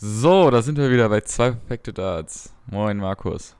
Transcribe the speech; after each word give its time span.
So, 0.00 0.48
da 0.52 0.62
sind 0.62 0.78
wir 0.78 0.92
wieder 0.92 1.08
bei 1.08 1.22
zwei 1.22 1.50
perfekte 1.50 1.92
Darts. 1.92 2.54
Moin, 2.66 2.98
Markus. 2.98 3.56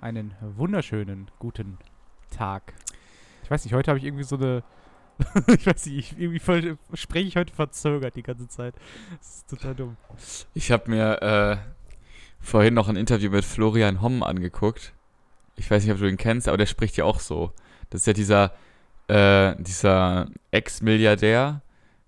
Einen 0.00 0.34
wunderschönen 0.40 1.30
guten 1.38 1.76
Tag. 2.30 2.72
Ich 3.42 3.50
weiß 3.50 3.62
nicht, 3.62 3.74
heute 3.74 3.90
habe 3.90 3.98
ich 3.98 4.06
irgendwie 4.06 4.24
so 4.24 4.36
eine. 4.36 4.62
ich 5.48 5.66
weiß 5.66 5.84
nicht, 5.84 6.12
ich, 6.14 6.18
irgendwie 6.18 6.76
spreche 6.94 7.28
ich 7.28 7.36
heute 7.36 7.52
verzögert 7.52 8.16
die 8.16 8.22
ganze 8.22 8.48
Zeit. 8.48 8.74
Das 9.18 9.36
ist 9.36 9.50
total 9.50 9.74
dumm. 9.74 9.98
Ich 10.54 10.72
habe 10.72 10.90
mir 10.90 11.20
äh, 11.20 11.56
vorhin 12.40 12.72
noch 12.72 12.88
ein 12.88 12.96
Interview 12.96 13.30
mit 13.30 13.44
Florian 13.44 14.00
Homm 14.00 14.22
angeguckt. 14.22 14.94
Ich 15.56 15.70
weiß 15.70 15.84
nicht, 15.84 15.92
ob 15.92 15.98
du 15.98 16.08
ihn 16.08 16.16
kennst, 16.16 16.48
aber 16.48 16.56
der 16.56 16.64
spricht 16.64 16.96
ja 16.96 17.04
auch 17.04 17.20
so. 17.20 17.52
Das 17.90 18.00
ist 18.00 18.06
ja 18.06 18.14
dieser, 18.14 18.52
äh, 19.08 19.62
dieser 19.62 20.30
Ex-Milliardär, 20.52 21.60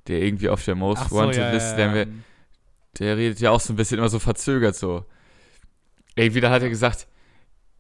der 0.07 0.23
irgendwie 0.23 0.49
auf 0.49 0.65
der 0.65 0.75
Most 0.75 1.11
so, 1.11 1.17
Wanted 1.17 1.37
ja, 1.37 1.53
Liste, 1.53 1.79
ja, 1.83 1.93
der, 1.93 2.05
ja. 2.05 2.13
Der 2.99 3.17
redet 3.17 3.41
ja 3.41 3.51
auch 3.51 3.61
so 3.61 3.73
ein 3.73 3.77
bisschen 3.77 3.99
immer 3.99 4.09
so 4.09 4.19
verzögert 4.19 4.77
so. 4.77 5.05
Irgendwie, 6.17 6.41
da 6.41 6.51
hat 6.51 6.63
er 6.63 6.69
gesagt, 6.69 7.07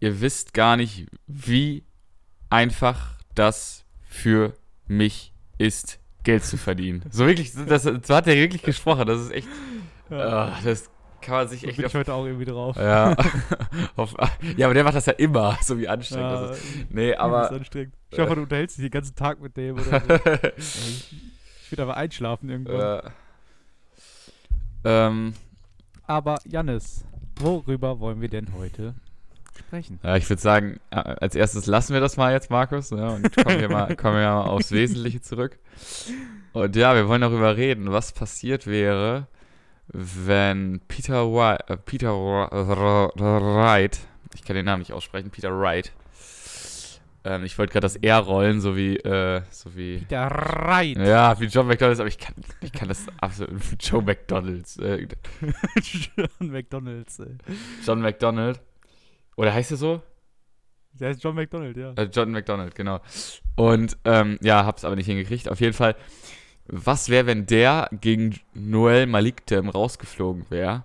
ihr 0.01 0.21
wisst 0.21 0.55
gar 0.55 0.77
nicht, 0.77 1.07
wie 1.27 1.85
einfach 2.51 3.19
das 3.35 3.85
für 4.09 4.55
mich 4.87 5.33
ist, 5.59 5.99
Geld 6.25 6.45
zu 6.45 6.57
verdienen. 6.57 7.05
So 7.11 7.27
wirklich, 7.27 7.53
das, 7.67 7.83
so 7.85 8.15
hat 8.15 8.27
er 8.27 8.35
wirklich 8.37 8.63
gesprochen. 8.63 9.07
Das 9.07 9.21
ist 9.21 9.31
echt, 9.31 9.49
Ja. 10.11 10.19
ah, 10.49 10.59
das 10.65 10.91
kann 11.21 11.35
man 11.37 11.49
sich 11.49 11.61
So 11.61 11.69
echt 11.69 11.77
bin 11.77 11.87
auf 11.87 11.93
ich 11.93 11.99
heute 11.99 12.13
auch 12.15 12.25
irgendwie 12.27 12.45
drauf. 12.45 12.77
ja, 12.77 13.17
auf, 13.97 14.15
ja, 14.57 14.67
aber 14.67 14.75
der 14.75 14.85
macht 14.85 14.95
das 14.97 15.07
ja 15.07 15.13
immer, 15.15 15.57
so 15.63 15.79
wie 15.79 15.89
anstrengend 15.89 16.31
Ja, 16.33 16.47
das 16.49 16.59
ist. 16.59 16.91
Nee, 16.91 17.15
aber. 17.15 17.51
anstrengend. 17.51 17.95
Ich 18.11 18.19
hoffe, 18.19 18.35
du 18.35 18.43
unterhältst 18.43 18.77
dich 18.79 18.85
den 18.87 18.91
ganzen 18.91 19.15
Tag 19.15 19.41
mit 19.41 19.57
dem 19.57 19.75
oder 19.77 19.85
so. 19.85 19.97
ich 20.57 21.71
würde 21.71 21.83
aber 21.83 21.97
einschlafen 21.97 22.49
irgendwann. 22.51 22.99
äh, 23.07 23.11
ähm, 24.85 25.35
Aber 26.07 26.39
Jannis, 26.45 27.05
worüber 27.41 27.99
wollen 28.01 28.21
wir 28.21 28.29
denn 28.29 28.49
heute 28.57 28.95
sprechen? 29.59 29.99
ja, 30.03 30.17
ich 30.17 30.29
würde 30.29 30.43
sagen, 30.43 30.81
äh, 30.91 30.97
als 30.97 31.35
erstes 31.35 31.67
lassen 31.67 31.93
wir 31.95 32.01
das 32.01 32.17
mal 32.17 32.33
jetzt, 32.33 32.51
Markus, 32.51 32.91
ja, 32.91 33.09
und 33.09 33.35
kommen 33.37 33.61
wir, 33.61 33.69
mal, 33.69 33.95
kommen 33.97 34.17
wir 34.17 34.23
mal 34.29 34.43
aufs 34.43 34.73
Wesentliche 34.73 35.21
zurück. 35.21 35.59
Und 36.53 36.77
ja, 36.77 36.95
wir 36.95 37.09
wollen 37.09 37.21
darüber 37.23 37.57
reden, 37.57 37.91
was 37.93 38.13
passiert 38.13 38.67
wäre, 38.67 39.27
wenn 39.89 40.81
Peter, 40.89 41.31
Wright, 41.33 41.69
äh, 41.69 41.77
Peter 41.77 42.11
Wr- 42.13 42.51
Wr- 42.51 43.13
Wright, 43.17 43.99
ich 44.35 44.43
kann 44.45 44.57
den 44.57 44.65
Namen 44.65 44.81
nicht 44.81 44.93
aussprechen, 44.93 45.31
Peter 45.31 45.51
Wright, 45.59 45.93
ähm, 47.25 47.45
ich 47.45 47.59
wollte 47.59 47.73
gerade 47.73 47.85
das 47.85 47.97
R 47.97 48.19
rollen, 48.19 48.61
so 48.61 48.77
wie, 48.77 48.97
äh, 48.97 49.41
so 49.51 49.75
wie 49.75 50.01
Der 50.11 50.27
Reit. 50.27 50.99
Ja, 50.99 51.39
wie 51.41 51.47
John 51.47 51.67
McDonalds, 51.67 51.99
aber 51.99 52.09
ich 52.09 52.19
kann, 52.19 52.35
ich 52.61 52.73
kann 52.73 52.89
das 52.89 53.07
absolut. 53.19 53.63
Joe 53.81 54.03
McDonalds. 54.03 54.77
Äh, 54.77 55.09
John 55.81 56.51
McDonalds, 56.51 57.19
ey. 57.21 57.37
John 57.85 58.01
McDonald. 58.03 58.61
Oder 59.37 59.55
heißt 59.55 59.71
er 59.71 59.77
so? 59.79 60.03
Der 60.93 61.09
heißt 61.09 61.25
John 61.25 61.35
McDonald, 61.35 61.77
ja. 61.77 61.93
Äh, 61.95 62.11
John 62.13 62.31
McDonald, 62.31 62.75
genau. 62.75 63.01
Und 63.57 63.97
ähm, 64.05 64.39
ja, 64.43 64.67
hab's 64.67 64.85
aber 64.85 64.95
nicht 64.95 65.07
hingekriegt. 65.07 65.49
Auf 65.49 65.61
jeden 65.61 65.73
Fall, 65.73 65.97
was 66.67 67.09
wäre, 67.09 67.27
wenn 67.27 67.47
der 67.47 67.89
gegen 68.01 68.39
Noel 68.53 69.07
Malikdem 69.07 69.71
rausgeflogen 69.71 70.45
wäre? 70.51 70.85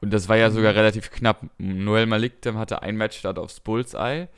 Und 0.00 0.12
das 0.12 0.28
war 0.28 0.36
ja 0.36 0.50
sogar 0.50 0.74
relativ 0.74 1.10
knapp. 1.10 1.46
Noel 1.56 2.06
Malikdem 2.06 2.58
hatte 2.58 2.82
ein 2.82 2.96
Matchstart 2.96 3.38
aufs 3.38 3.60
Bullseye. 3.60 4.28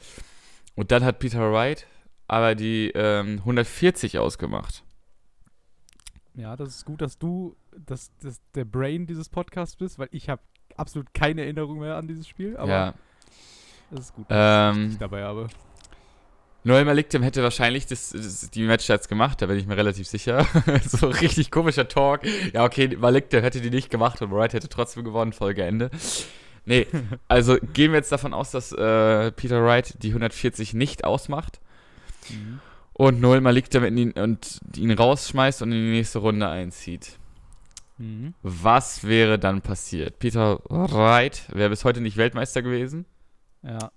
Und 0.74 0.90
dann 0.90 1.04
hat 1.04 1.18
Peter 1.18 1.52
Wright 1.52 1.86
aber 2.30 2.54
die 2.54 2.92
ähm, 2.94 3.38
140 3.38 4.20
ausgemacht. 4.20 4.84
Ja, 6.34 6.54
das 6.54 6.68
ist 6.68 6.84
gut, 6.84 7.00
dass 7.02 7.18
du 7.18 7.56
das, 7.76 8.12
das, 8.22 8.40
der 8.54 8.64
Brain 8.64 9.04
dieses 9.08 9.28
Podcasts 9.28 9.74
bist, 9.74 9.98
weil 9.98 10.08
ich 10.12 10.28
habe 10.28 10.40
absolut 10.76 11.12
keine 11.12 11.42
Erinnerung 11.42 11.80
mehr 11.80 11.96
an 11.96 12.06
dieses 12.06 12.28
Spiel. 12.28 12.56
Aber 12.56 12.70
ja. 12.70 12.94
das 13.90 14.00
ist 14.00 14.14
gut, 14.14 14.30
dass 14.30 14.76
Ähm, 14.76 14.90
ich 14.92 14.98
dabei 14.98 15.24
habe. 15.24 15.48
Noel 16.62 16.84
Malikdem 16.84 17.24
hätte 17.24 17.42
wahrscheinlich 17.42 17.86
das, 17.86 18.10
das, 18.10 18.48
die 18.50 18.62
Matchstarts 18.62 19.08
gemacht, 19.08 19.42
da 19.42 19.46
bin 19.46 19.56
ich 19.58 19.66
mir 19.66 19.76
relativ 19.76 20.06
sicher. 20.06 20.46
so 20.86 21.08
richtig 21.08 21.50
komischer 21.50 21.88
Talk. 21.88 22.20
Ja, 22.52 22.64
okay, 22.64 22.96
Malikdem 22.96 23.42
hätte 23.42 23.60
die 23.60 23.70
nicht 23.70 23.90
gemacht 23.90 24.22
und 24.22 24.30
Wright 24.30 24.52
hätte 24.52 24.68
trotzdem 24.68 25.02
gewonnen, 25.02 25.32
Folge 25.32 25.64
Ende. 25.64 25.90
Nee, 26.64 26.86
also 27.28 27.56
gehen 27.72 27.92
wir 27.92 27.98
jetzt 27.98 28.12
davon 28.12 28.34
aus, 28.34 28.50
dass 28.50 28.72
äh, 28.72 29.32
Peter 29.32 29.64
Wright 29.64 30.02
die 30.02 30.08
140 30.08 30.74
nicht 30.74 31.04
ausmacht 31.04 31.60
Mhm. 32.30 32.60
und 32.92 33.20
Noel 33.20 33.40
Malikdem 33.40 33.82
in 33.84 33.96
ihn, 33.96 34.12
und 34.12 34.60
ihn 34.76 34.90
rausschmeißt 34.92 35.62
und 35.62 35.72
in 35.72 35.78
die 35.86 35.90
nächste 35.92 36.18
Runde 36.20 36.48
einzieht. 36.48 37.18
Mhm. 37.98 38.34
Was 38.42 39.04
wäre 39.04 39.38
dann 39.38 39.62
passiert? 39.62 40.18
Peter 40.18 40.60
Wright 40.68 41.44
wäre 41.52 41.70
bis 41.70 41.84
heute 41.84 42.00
nicht 42.00 42.16
Weltmeister 42.18 42.62
gewesen 42.62 43.06
Ja. 43.62 43.90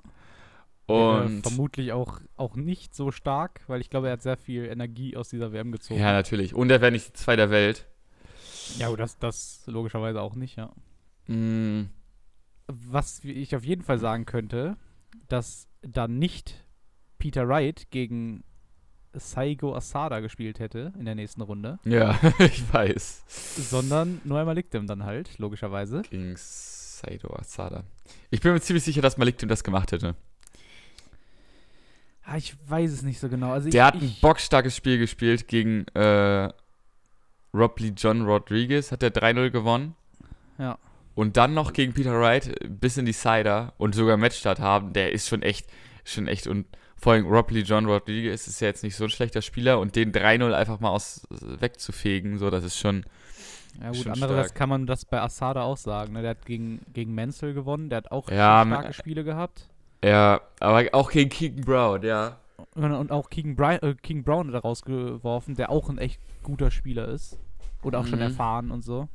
Und 0.85 1.43
vermutlich 1.43 1.93
auch, 1.93 2.19
auch 2.35 2.55
nicht 2.57 2.93
so 2.93 3.11
stark, 3.11 3.61
weil 3.67 3.79
ich 3.81 3.89
glaube, 3.89 4.07
er 4.07 4.13
hat 4.13 4.21
sehr 4.21 4.35
viel 4.37 4.65
Energie 4.65 5.15
aus 5.15 5.29
dieser 5.29 5.53
WM 5.53 5.71
gezogen. 5.71 5.99
ja, 5.99 6.11
natürlich. 6.11 6.53
Und 6.53 6.69
er 6.71 6.81
wäre 6.81 6.91
nicht 6.91 7.15
zwei 7.15 7.35
der 7.37 7.49
Welt. 7.51 7.85
ja 8.79 8.93
das, 8.95 9.17
das 9.17 9.63
logischerweise 9.67 10.21
auch 10.21 10.35
nicht, 10.35 10.57
ja. 10.57 10.71
Mm, 11.27 11.83
Was 12.67 13.23
ich 13.23 13.55
auf 13.55 13.63
jeden 13.63 13.81
Fall 13.81 13.99
sagen 13.99 14.25
könnte, 14.25 14.77
dass 15.27 15.67
dann 15.81 16.17
nicht 16.19 16.63
Peter 17.19 17.47
Wright 17.47 17.87
gegen 17.91 18.43
Saigo 19.13 19.75
Asada 19.75 20.21
gespielt 20.21 20.59
hätte 20.59 20.91
in 20.97 21.05
der 21.05 21.13
nächsten 21.15 21.41
Runde, 21.41 21.77
Ja, 21.85 22.17
ich 22.39 22.73
weiß. 22.73 23.23
sondern 23.69 24.21
Noel 24.23 24.45
Malikdem 24.45 24.87
dann 24.87 25.03
halt, 25.03 25.37
logischerweise. 25.37 26.01
Gegen 26.09 26.33
Saido 26.35 27.29
Asada. 27.35 27.83
Ich 28.31 28.41
bin 28.41 28.53
mir 28.53 28.61
ziemlich 28.61 28.83
sicher, 28.83 29.01
dass 29.01 29.17
Malikdem 29.17 29.49
das 29.49 29.63
gemacht 29.63 29.91
hätte. 29.91 30.15
Ah, 32.23 32.37
ich 32.37 32.55
weiß 32.69 32.91
es 32.91 33.01
nicht 33.03 33.19
so 33.19 33.27
genau. 33.29 33.51
Also 33.51 33.69
Der 33.69 33.81
ich, 33.81 33.87
hat 33.87 33.95
ein 34.01 34.05
ich, 34.05 34.21
bockstarkes 34.21 34.75
Spiel 34.75 34.97
gespielt 34.97 35.47
gegen 35.47 35.85
äh, 35.89 36.49
Rob 37.53 37.79
Lee 37.79 37.93
John 37.95 38.21
Rodriguez. 38.25 38.91
Hat 38.91 39.01
der 39.01 39.13
3-0 39.13 39.49
gewonnen. 39.49 39.95
Ja. 40.57 40.77
Und 41.15 41.37
dann 41.37 41.53
noch 41.53 41.73
gegen 41.73 41.93
Peter 41.93 42.19
Wright 42.19 42.47
äh, 42.47 42.67
bis 42.67 42.97
in 42.97 43.05
die 43.05 43.13
Cider 43.13 43.73
und 43.77 43.93
sogar 43.95 44.17
Matchstart 44.17 44.59
haben. 44.59 44.93
Der 44.93 45.11
ist 45.11 45.27
schon 45.27 45.41
echt, 45.41 45.67
schon 46.03 46.27
echt. 46.27 46.47
Und 46.47 46.65
vor 46.97 47.13
allem 47.13 47.25
Rob 47.27 47.51
Lee 47.51 47.61
John 47.61 47.85
Rodriguez 47.85 48.47
ist 48.47 48.59
ja 48.61 48.67
jetzt 48.67 48.83
nicht 48.83 48.95
so 48.95 49.03
ein 49.05 49.09
schlechter 49.09 49.41
Spieler. 49.41 49.79
Und 49.79 49.95
den 49.95 50.11
3-0 50.11 50.51
einfach 50.53 50.79
mal 50.79 50.89
aus 50.89 51.27
wegzufegen, 51.29 52.37
so, 52.37 52.49
das 52.49 52.63
ist 52.63 52.77
schon. 52.79 53.05
Ja 53.81 53.87
gut, 53.87 53.97
schon 53.97 54.11
andererseits 54.13 54.53
kann 54.53 54.69
man 54.69 54.85
das 54.85 55.03
bei 55.05 55.19
Asada 55.21 55.63
auch 55.63 55.77
sagen. 55.77 56.13
Ne? 56.13 56.21
Der 56.21 56.31
hat 56.31 56.45
gegen, 56.45 56.81
gegen 56.93 57.13
Menzel 57.13 57.53
gewonnen, 57.53 57.89
der 57.89 57.97
hat 57.97 58.11
auch 58.11 58.29
Ja, 58.29 58.61
schon 58.61 58.71
starke 58.71 58.93
Spiele 58.93 59.23
gehabt. 59.23 59.67
Ja, 60.03 60.41
aber 60.59 60.85
auch 60.93 61.09
gegen 61.11 61.29
Keegan 61.29 61.63
Brown, 61.63 62.03
ja. 62.03 62.37
Und, 62.75 62.91
und 62.91 63.11
auch 63.11 63.29
King, 63.29 63.55
Bri 63.55 63.75
äh, 63.75 63.95
King 63.95 64.23
Brown 64.23 64.53
er 64.53 64.59
rausgeworfen, 64.61 65.55
der 65.55 65.69
auch 65.69 65.89
ein 65.89 65.97
echt 65.97 66.19
guter 66.43 66.71
Spieler 66.71 67.07
ist. 67.07 67.37
Und 67.81 67.95
auch 67.95 68.05
schon 68.05 68.19
Mhm. 68.19 68.25
erfahren 68.25 68.71
und 68.71 68.83
so. 68.83 69.09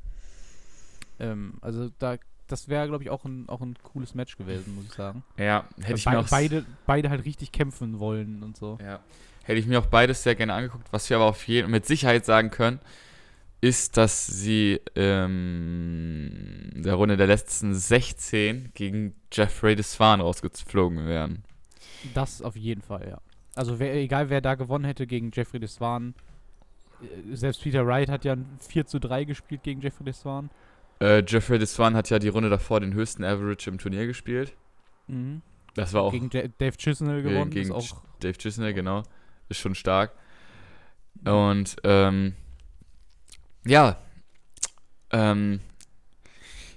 Ähm, 1.21 1.55
also 1.61 1.91
da, 1.99 2.17
das 2.47 2.69
wäre, 2.69 2.87
glaube 2.89 3.05
ich, 3.05 3.11
auch 3.11 3.25
ein, 3.25 3.49
auch 3.49 3.61
ein 3.61 3.77
cooles 3.83 4.15
Match 4.15 4.37
gewesen, 4.37 4.75
muss 4.75 4.87
ich 4.87 4.93
sagen. 4.93 5.23
Ja, 5.37 5.65
hätte 5.81 5.99
ich 5.99 6.07
Weil 6.07 6.15
mir 6.15 6.21
be 6.21 6.25
auch 6.25 6.31
beide, 6.31 6.67
beide 6.87 7.11
halt 7.11 7.25
richtig 7.25 7.53
kämpfen 7.53 7.99
wollen 7.99 8.43
und 8.43 8.57
so. 8.57 8.79
Ja. 8.83 9.01
Hätte 9.45 9.61
ich 9.61 9.67
mir 9.67 9.79
auch 9.79 9.87
beides 9.87 10.23
sehr 10.23 10.35
gerne 10.35 10.53
angeguckt. 10.53 10.89
Was 10.91 11.09
wir 11.09 11.17
aber 11.17 11.27
auf 11.27 11.49
jeden 11.49 11.71
mit 11.71 11.87
Sicherheit 11.87 12.27
sagen 12.27 12.51
können, 12.51 12.81
ist, 13.61 13.97
dass 13.97 14.27
sie 14.27 14.81
ähm, 14.95 16.71
in 16.75 16.83
der 16.83 16.95
Runde 16.95 17.17
der 17.17 17.27
letzten 17.27 17.75
16 17.75 18.73
gegen 18.75 19.15
Jeffrey 19.33 19.75
Desvan 19.75 20.21
rausgeflogen 20.21 21.07
wären. 21.07 21.45
Das 22.15 22.43
auf 22.43 22.57
jeden 22.57 22.83
Fall, 22.83 23.09
ja. 23.09 23.21
Also 23.55 23.79
wer, 23.81 23.95
egal 23.95 24.31
wer 24.31 24.41
da 24.41 24.55
gewonnen 24.55 24.85
hätte 24.85 25.07
gegen 25.07 25.33
Jeffrey 25.35 25.59
Desvan, 25.59 26.15
äh, 27.03 27.35
selbst 27.35 27.63
Peter 27.63 27.85
Wright 27.87 28.09
hat 28.09 28.25
ja 28.25 28.35
ein 28.35 28.47
4 28.61 28.87
zu 28.87 29.01
3 29.01 29.25
gespielt 29.25 29.65
gegen 29.65 29.81
Jeffrey 29.81 30.05
Desvan. 30.05 30.51
Äh, 31.01 31.23
Jeffrey 31.27 31.59
Desvan 31.59 31.95
hat 31.95 32.11
ja 32.11 32.19
die 32.19 32.29
Runde 32.29 32.51
davor 32.51 32.81
den 32.81 32.95
höchsten 32.95 33.25
Average 33.25 33.71
im 33.71 33.79
Turnier 33.79 34.07
gespielt. 34.07 34.53
Mhm. 35.07 35.43
Das 35.75 35.93
war 35.93 36.03
auch 36.03 36.13
Gegen 36.13 36.31
Dave 36.31 36.77
Chisnell 36.77 37.23
gewonnen. 37.23 37.51
gegen 37.51 37.71
ist 37.71 37.75
auch, 37.75 38.03
Dave 38.21 38.37
Chisnell, 38.37 38.75
genau. 38.75 39.05
Ist 39.49 39.61
schon 39.61 39.75
stark. 39.75 40.13
Und 41.25 41.77
ähm, 41.85 42.35
ja, 43.65 43.97
ähm, 45.11 45.61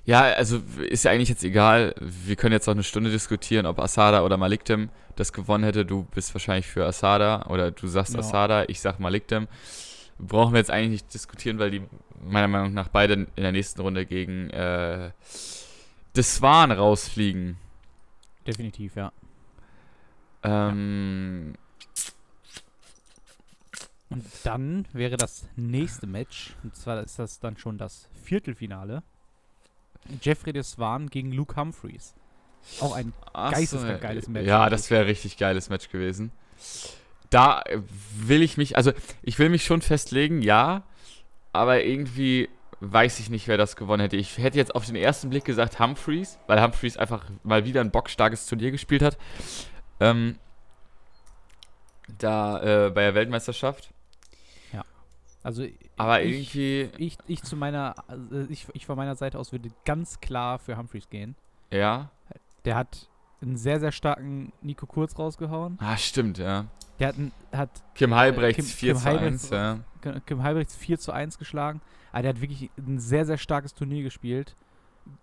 ja, 0.03 0.21
also 0.21 0.61
ist 0.89 1.03
ja 1.03 1.11
eigentlich 1.11 1.29
jetzt 1.29 1.43
egal. 1.43 1.93
Wir 1.99 2.35
können 2.35 2.53
jetzt 2.53 2.67
noch 2.67 2.73
eine 2.73 2.83
Stunde 2.83 3.11
diskutieren, 3.11 3.65
ob 3.65 3.79
Asada 3.79 4.23
oder 4.23 4.37
Malikdem 4.37 4.89
das 5.15 5.31
gewonnen 5.33 5.63
hätte. 5.63 5.85
Du 5.85 6.03
bist 6.03 6.33
wahrscheinlich 6.33 6.67
für 6.67 6.85
Asada 6.85 7.45
oder 7.49 7.71
du 7.71 7.87
sagst 7.87 8.13
Ja. 8.13 8.19
Asada, 8.19 8.65
ich 8.67 8.79
sag 8.81 8.99
Malikdem. 8.99 9.47
Brauchen 10.21 10.53
wir 10.53 10.59
jetzt 10.59 10.71
eigentlich 10.71 11.01
nicht 11.01 11.13
diskutieren, 11.13 11.59
weil 11.59 11.71
die 11.71 11.81
meiner 12.23 12.47
Meinung 12.47 12.73
nach 12.73 12.87
beide 12.89 13.13
in 13.13 13.27
der 13.35 13.51
nächsten 13.51 13.81
Runde 13.81 14.05
gegen 14.05 14.49
äh, 14.51 15.11
Deswan 16.15 16.71
rausfliegen. 16.71 17.57
definitiv, 18.45 18.95
ja. 18.95 19.11
Ähm, 20.43 21.53
Und 24.09 24.25
dann 24.43 24.87
wäre 24.93 25.17
das 25.17 25.47
nächste 25.55 26.05
Match, 26.05 26.55
und 26.63 26.75
zwar 26.75 27.01
ist 27.01 27.17
das 27.17 27.39
dann 27.39 27.57
schon 27.57 27.77
das 27.77 28.09
Viertelfinale. 28.23 29.03
Jeffrey 30.21 30.51
de 30.51 30.63
Swan 30.63 31.09
gegen 31.09 31.31
Luke 31.31 31.55
Humphreys. 31.55 32.13
Auch 32.79 32.95
ein 32.95 33.13
Ach 33.33 33.51
geisteskrank 33.51 34.01
geiles 34.01 34.27
Match. 34.27 34.47
Ja, 34.47 34.69
das 34.69 34.89
wäre 34.89 35.05
richtig 35.05 35.37
geiles 35.37 35.69
Match 35.69 35.89
gewesen. 35.89 36.31
Da 37.31 37.63
will 38.15 38.43
ich 38.43 38.57
mich, 38.57 38.77
also 38.77 38.91
ich 39.23 39.39
will 39.39 39.49
mich 39.49 39.65
schon 39.65 39.81
festlegen, 39.81 40.43
ja, 40.43 40.83
aber 41.53 41.83
irgendwie 41.83 42.49
weiß 42.81 43.19
ich 43.19 43.29
nicht, 43.29 43.47
wer 43.47 43.57
das 43.57 43.75
gewonnen 43.75 44.01
hätte. 44.01 44.17
Ich 44.17 44.37
hätte 44.37 44.57
jetzt 44.57 44.75
auf 44.75 44.85
den 44.85 44.95
ersten 44.95 45.29
Blick 45.29 45.45
gesagt 45.45 45.79
Humphreys, 45.79 46.37
weil 46.45 46.61
Humphreys 46.61 46.97
einfach 46.97 47.25
mal 47.43 47.65
wieder 47.65 47.81
ein 47.81 47.91
bockstarkes 47.91 48.45
Turnier 48.45 48.71
gespielt 48.71 49.01
hat. 49.01 49.17
Ähm, 49.99 50.37
da 52.19 52.87
äh, 52.87 52.89
bei 52.91 53.01
der 53.01 53.15
Weltmeisterschaft. 53.15 53.91
Also 55.43 55.65
Aber 55.97 56.21
ich, 56.21 56.55
irgendwie, 56.55 57.03
ich, 57.03 57.17
ich 57.27 57.43
zu 57.43 57.55
meiner, 57.55 57.95
also 58.07 58.45
ich, 58.49 58.67
ich 58.73 58.85
von 58.85 58.95
meiner 58.95 59.15
Seite 59.15 59.39
aus 59.39 59.51
würde 59.51 59.69
ganz 59.85 60.19
klar 60.19 60.59
für 60.59 60.77
Humphreys 60.77 61.09
gehen. 61.09 61.35
ja. 61.71 62.11
Der 62.63 62.75
hat 62.75 63.09
einen 63.41 63.57
sehr, 63.57 63.79
sehr 63.79 63.91
starken 63.91 64.53
Nico 64.61 64.85
Kurz 64.85 65.17
rausgehauen. 65.17 65.79
Ah, 65.81 65.97
stimmt, 65.97 66.37
ja. 66.37 66.67
Der 66.99 67.07
hat, 67.09 67.17
ein, 67.17 67.31
hat 67.51 67.69
Kim 67.95 68.13
Halbrechts 68.13 68.57
Kim- 68.57 68.65
4 68.65 68.93
Kim 68.93 69.01
zu 69.01 69.05
Halbrechts- 69.09 69.51
1, 69.51 69.79
ja. 70.03 70.19
Kim 70.25 70.43
Halbrechts 70.43 70.75
4 70.75 70.99
zu 70.99 71.11
1 71.11 71.37
geschlagen. 71.37 71.81
Aber 72.11 72.21
der 72.23 72.33
hat 72.33 72.41
wirklich 72.41 72.69
ein 72.77 72.99
sehr, 72.99 73.25
sehr 73.25 73.37
starkes 73.37 73.73
Turnier 73.73 74.03
gespielt. 74.03 74.55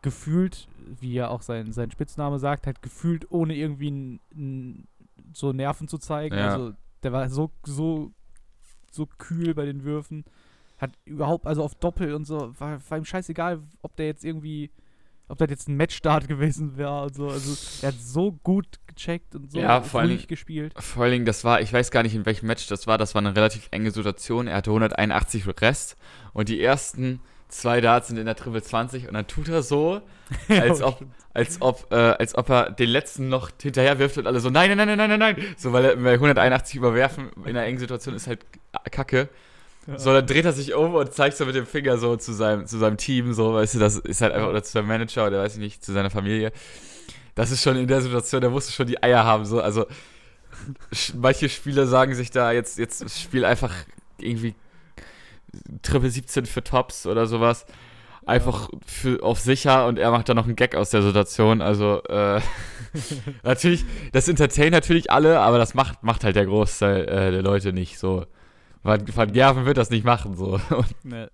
Gefühlt, 0.02 0.66
wie 1.00 1.12
ja 1.12 1.28
auch 1.28 1.42
sein, 1.42 1.72
sein 1.72 1.90
Spitzname 1.90 2.38
sagt, 2.38 2.66
halt 2.66 2.82
gefühlt 2.82 3.30
ohne 3.30 3.54
irgendwie 3.54 3.88
n, 3.88 4.20
n, 4.34 4.88
so 5.32 5.52
Nerven 5.52 5.86
zu 5.88 5.98
zeigen. 5.98 6.36
Ja. 6.36 6.50
Also 6.54 6.72
der 7.02 7.12
war 7.12 7.28
so, 7.28 7.50
so, 7.64 8.10
so 8.90 9.06
kühl 9.06 9.54
bei 9.54 9.66
den 9.66 9.84
Würfen. 9.84 10.24
Hat 10.78 10.92
überhaupt, 11.04 11.46
also 11.46 11.62
auf 11.62 11.74
Doppel 11.74 12.14
und 12.14 12.24
so, 12.24 12.54
war, 12.58 12.78
war 12.88 12.98
ihm 12.98 13.04
scheißegal, 13.04 13.60
ob 13.82 13.96
der 13.96 14.06
jetzt 14.06 14.24
irgendwie, 14.24 14.70
ob 15.28 15.38
das 15.38 15.50
jetzt 15.50 15.68
ein 15.68 15.76
Matchstart 15.76 16.26
gewesen 16.28 16.76
wäre 16.76 17.02
und 17.02 17.14
so. 17.14 17.28
Also 17.28 17.56
er 17.82 17.88
hat 17.92 18.00
so 18.00 18.32
gut 18.42 18.66
gecheckt 18.86 19.34
und 19.34 19.52
so 19.52 19.58
Ja, 19.58 19.82
vor 19.82 20.02
Dingen- 20.02 20.26
gespielt. 20.26 20.72
Vor 20.78 21.04
allen 21.04 21.12
Dingen, 21.12 21.24
das 21.26 21.44
war, 21.44 21.60
ich 21.60 21.72
weiß 21.72 21.90
gar 21.90 22.02
nicht, 22.02 22.14
in 22.14 22.26
welchem 22.26 22.46
Match 22.46 22.66
das 22.68 22.86
war, 22.86 22.98
das 22.98 23.14
war 23.14 23.20
eine 23.22 23.36
relativ 23.36 23.68
enge 23.70 23.90
Situation. 23.90 24.46
Er 24.46 24.56
hatte 24.56 24.70
181 24.70 25.44
Rest 25.60 25.96
und 26.32 26.48
die 26.48 26.60
ersten 26.60 27.20
zwei 27.48 27.80
Darts 27.80 28.08
sind 28.08 28.18
in 28.18 28.26
der 28.26 28.36
Triple 28.36 28.62
20 28.62 29.08
und 29.08 29.14
dann 29.14 29.26
tut 29.26 29.48
er 29.48 29.62
so, 29.62 30.02
als 30.48 30.82
ob, 30.82 31.02
als 31.32 31.62
ob, 31.62 31.86
äh, 31.90 31.94
als 31.94 32.34
ob 32.34 32.50
er 32.50 32.70
den 32.70 32.90
letzten 32.90 33.28
noch 33.28 33.50
hinterher 33.60 33.98
wirft 33.98 34.18
und 34.18 34.26
alle 34.26 34.40
so, 34.40 34.50
nein, 34.50 34.76
nein, 34.76 34.86
nein, 34.88 34.98
nein, 34.98 35.08
nein, 35.10 35.18
nein. 35.18 35.36
So, 35.56 35.72
weil, 35.72 35.84
er, 35.84 36.04
weil 36.04 36.14
181 36.14 36.76
überwerfen 36.76 37.30
in 37.38 37.44
einer 37.56 37.64
engen 37.64 37.78
Situation 37.78 38.14
ist 38.14 38.26
halt 38.26 38.44
kacke. 38.90 39.28
So, 39.96 40.12
dann 40.12 40.26
dreht 40.26 40.44
er 40.44 40.52
sich 40.52 40.74
um 40.74 40.94
und 40.94 41.12
zeigt 41.14 41.36
so 41.36 41.46
mit 41.46 41.54
dem 41.54 41.64
Finger 41.64 41.96
so 41.96 42.16
zu 42.16 42.32
seinem, 42.32 42.66
zu 42.66 42.76
seinem 42.78 42.98
Team, 42.98 43.32
so, 43.32 43.54
weißt 43.54 43.76
du, 43.76 43.78
das 43.78 43.96
ist 43.96 44.20
halt 44.20 44.34
einfach, 44.34 44.48
oder 44.48 44.62
zu 44.62 44.72
seinem 44.72 44.88
Manager 44.88 45.26
oder 45.26 45.42
weiß 45.42 45.54
ich 45.54 45.60
nicht, 45.60 45.82
zu 45.82 45.92
seiner 45.92 46.10
Familie. 46.10 46.52
Das 47.34 47.50
ist 47.50 47.62
schon 47.62 47.76
in 47.76 47.86
der 47.86 48.02
Situation, 48.02 48.42
der 48.42 48.50
musste 48.50 48.72
schon 48.72 48.86
die 48.86 49.02
Eier 49.02 49.24
haben, 49.24 49.46
so, 49.46 49.62
also 49.62 49.86
manche 51.16 51.48
Spieler 51.48 51.86
sagen 51.86 52.14
sich 52.14 52.30
da 52.30 52.52
jetzt, 52.52 52.78
jetzt 52.78 53.18
spiel 53.18 53.44
einfach 53.44 53.72
irgendwie 54.18 54.54
Triple 55.82 56.10
17 56.10 56.46
für 56.46 56.62
Tops 56.62 57.06
oder 57.06 57.26
sowas. 57.26 57.64
Einfach 58.26 58.68
für, 58.84 59.22
auf 59.22 59.40
sicher 59.40 59.86
und 59.86 59.98
er 59.98 60.10
macht 60.10 60.28
dann 60.28 60.36
noch 60.36 60.44
einen 60.44 60.56
Gag 60.56 60.74
aus 60.74 60.90
der 60.90 61.00
Situation. 61.00 61.62
Also, 61.62 62.02
äh, 62.04 62.42
natürlich, 63.42 63.86
das 64.12 64.28
entertain 64.28 64.70
natürlich 64.70 65.10
alle, 65.10 65.40
aber 65.40 65.56
das 65.56 65.72
macht, 65.72 66.02
macht 66.02 66.24
halt 66.24 66.36
der 66.36 66.44
Großteil 66.44 67.08
äh, 67.08 67.30
der 67.30 67.42
Leute 67.42 67.72
nicht 67.72 67.98
so. 67.98 68.26
Van, 68.82 69.04
Van 69.14 69.32
Gerven 69.32 69.64
wird 69.64 69.76
das 69.76 69.90
nicht 69.90 70.04
machen, 70.04 70.36
so. 70.36 70.60
Ne. 71.02 71.30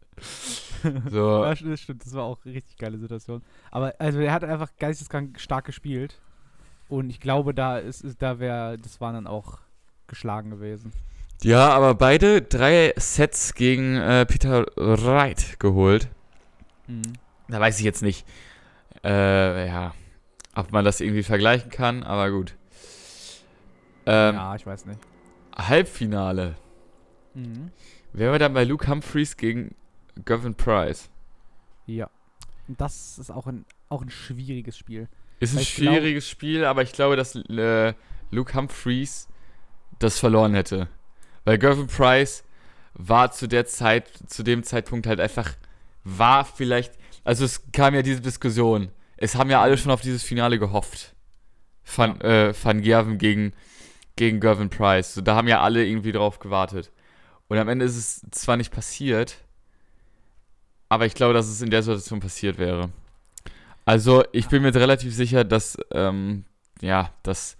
so. 1.11 1.45
Ja, 1.45 1.55
das 1.55 1.81
stimmt, 1.81 2.05
das 2.05 2.15
war 2.15 2.25
auch 2.25 2.39
eine 2.45 2.55
richtig 2.55 2.77
geile 2.77 2.99
Situation. 2.99 3.43
Aber 3.71 3.95
also 3.99 4.21
er 4.21 4.33
hat 4.33 4.45
einfach 4.45 4.71
geisteskrank 4.79 5.41
stark 5.41 5.65
gespielt. 5.65 6.21
Und 6.89 7.11
ich 7.11 7.21
glaube, 7.21 7.55
da 7.55 7.79
ist, 7.79 8.03
ist 8.03 8.21
da 8.21 8.39
wäre, 8.39 8.77
das 8.79 9.01
war 9.01 9.13
dann 9.13 9.27
auch 9.27 9.59
geschlagen 10.07 10.51
gewesen. 10.51 10.93
Ja, 11.43 11.71
aber 11.71 11.95
beide 11.95 12.43
drei 12.43 12.93
Sets 12.97 13.55
gegen 13.55 13.97
äh, 13.97 14.27
Peter 14.27 14.67
Wright 14.77 15.59
geholt. 15.59 16.09
Mhm. 16.87 17.15
Da 17.49 17.61
weiß 17.61 17.79
ich 17.79 17.85
jetzt 17.85 18.03
nicht, 18.03 18.27
äh, 19.03 19.67
ja, 19.69 19.95
ob 20.55 20.73
man 20.73 20.85
das 20.85 21.01
irgendwie 21.01 21.23
vergleichen 21.23 21.71
kann, 21.71 22.03
aber 22.03 22.31
gut. 22.31 22.55
Ähm, 24.07 24.35
ja, 24.35 24.55
ich 24.55 24.67
weiß 24.67 24.87
nicht. 24.87 25.01
Halbfinale. 25.57 26.55
Mhm. 27.35 27.71
Wären 28.13 28.33
wir 28.33 28.39
dann 28.39 28.55
bei 28.55 28.65
Luke 28.65 28.89
Humphreys 28.89 29.37
gegen 29.37 29.75
Gavin 30.25 30.55
Price? 30.55 31.11
Ja. 31.87 32.09
Das 32.69 33.19
ist 33.19 33.31
auch 33.31 33.47
ein, 33.47 33.67
auch 33.89 34.03
ein 34.03 34.11
schwieriges 34.11 34.79
Spiel. 34.79 35.09
Ist 35.41 35.55
ein 35.55 35.61
ich 35.61 35.77
glaub- 35.77 35.95
schwieriges 35.95 36.29
Spiel, 36.29 36.65
aber 36.65 36.83
ich 36.83 36.93
glaube, 36.93 37.17
dass 37.17 37.35
äh, 37.35 37.93
Luke 38.31 38.55
Humphreys 38.55 39.29
das 39.99 40.19
verloren 40.19 40.55
hätte. 40.55 40.89
Weil 41.45 41.59
Gavin 41.59 41.89
Price 41.89 42.45
war 42.95 43.33
zu 43.33 43.49
der 43.49 43.67
Zeit, 43.67 44.09
zu 44.29 44.43
dem 44.43 44.63
Zeitpunkt 44.63 45.07
halt 45.07 45.21
einfach, 45.21 45.53
war 46.05 46.45
vielleicht, 46.45 46.95
also 47.25 47.45
es 47.45 47.71
kam 47.73 47.95
ja 47.95 48.03
diese 48.03 48.21
Diskussion. 48.21 48.91
Es 49.17 49.35
haben 49.35 49.51
ja 49.51 49.61
alle 49.61 49.77
schon 49.77 49.93
auf 49.93 50.01
dieses 50.01 50.23
Finale 50.23 50.59
gehofft. 50.59 51.15
Van, 51.85 52.21
äh, 52.23 52.55
Van 52.61 52.81
Gerven 52.81 53.19
gegen, 53.19 53.53
gegen 54.17 54.41
Gavin 54.41 54.71
Price. 54.71 55.15
So, 55.15 55.21
da 55.21 55.37
haben 55.37 55.49
ja 55.49 55.61
alle 55.61 55.85
irgendwie 55.85 56.13
drauf 56.13 56.39
gewartet. 56.39 56.91
Und 57.49 57.59
am 57.59 57.69
Ende 57.69 57.85
ist 57.85 57.97
es 57.97 58.23
zwar 58.31 58.57
nicht 58.57 58.73
passiert, 58.73 59.39
aber 60.89 61.07
ich 61.07 61.15
glaube, 61.15 61.35
dass 61.35 61.49
es 61.49 61.61
in 61.61 61.71
der 61.71 61.83
Situation 61.83 62.21
passiert 62.21 62.59
wäre. 62.59 62.91
Also, 63.85 64.25
ich 64.33 64.49
bin 64.49 64.63
mir 64.63 64.75
relativ 64.75 65.15
sicher, 65.15 65.45
dass, 65.45 65.77
ähm, 65.93 66.45
ja, 66.81 67.13
dass, 67.23 67.57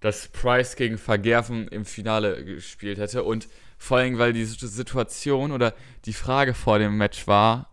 dass 0.00 0.28
Price 0.28 0.76
gegen 0.76 0.98
Vergerven 0.98 1.68
im 1.68 1.84
Finale 1.84 2.44
gespielt 2.44 2.98
hätte. 2.98 3.24
Und 3.24 3.48
vor 3.78 3.98
allem, 3.98 4.18
weil 4.18 4.34
die 4.34 4.44
Situation 4.44 5.52
oder 5.52 5.74
die 6.04 6.12
Frage 6.12 6.52
vor 6.52 6.78
dem 6.78 6.96
Match 6.98 7.26
war 7.26 7.70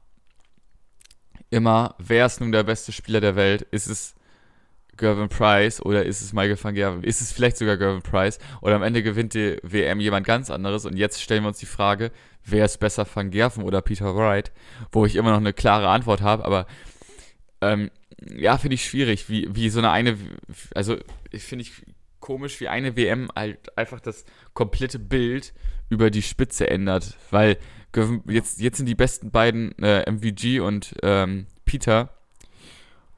immer, 1.49 1.95
wer 1.97 2.25
ist 2.25 2.39
nun 2.39 2.51
der 2.51 2.63
beste 2.63 2.91
Spieler 2.91 3.19
der 3.19 3.35
Welt? 3.35 3.63
Ist 3.63 3.87
es 3.87 4.15
Gervin 4.97 5.29
Price 5.29 5.81
oder 5.81 6.05
ist 6.05 6.21
es 6.21 6.33
Michael 6.33 6.61
van 6.61 6.73
Gerven? 6.73 7.03
Ist 7.03 7.21
es 7.21 7.31
vielleicht 7.31 7.57
sogar 7.57 7.77
Gervin 7.77 8.01
Price? 8.01 8.39
Oder 8.61 8.75
am 8.75 8.83
Ende 8.83 9.03
gewinnt 9.03 9.33
die 9.33 9.57
WM 9.63 9.99
jemand 9.99 10.25
ganz 10.25 10.49
anderes? 10.49 10.85
Und 10.85 10.97
jetzt 10.97 11.21
stellen 11.21 11.43
wir 11.43 11.49
uns 11.49 11.59
die 11.59 11.65
Frage, 11.65 12.11
wer 12.43 12.65
ist 12.65 12.79
besser, 12.79 13.07
van 13.11 13.29
Gerven 13.29 13.63
oder 13.63 13.81
Peter 13.81 14.15
Wright? 14.15 14.51
Wo 14.91 15.05
ich 15.05 15.15
immer 15.15 15.31
noch 15.31 15.37
eine 15.37 15.53
klare 15.53 15.89
Antwort 15.89 16.21
habe, 16.21 16.43
aber 16.45 16.67
ähm, 17.61 17.89
ja, 18.35 18.57
finde 18.57 18.75
ich 18.75 18.85
schwierig, 18.85 19.29
wie, 19.29 19.47
wie 19.55 19.69
so 19.69 19.79
eine 19.79 19.91
eine, 19.91 20.17
also 20.73 20.97
ich 21.31 21.43
finde 21.43 21.63
ich 21.63 21.71
komisch, 22.19 22.59
wie 22.59 22.67
eine 22.67 22.95
WM 22.95 23.29
halt 23.35 23.77
einfach 23.77 23.99
das 23.99 24.25
komplette 24.53 24.99
Bild 24.99 25.53
über 25.89 26.09
die 26.09 26.21
Spitze 26.21 26.69
ändert, 26.69 27.15
weil 27.31 27.57
jetzt, 28.27 28.59
jetzt 28.59 28.77
sind 28.77 28.85
die 28.85 28.95
besten 28.95 29.31
beiden 29.31 29.77
äh, 29.79 30.09
MVG 30.11 30.59
und 30.59 30.95
ähm, 31.03 31.47
Peter 31.65 32.16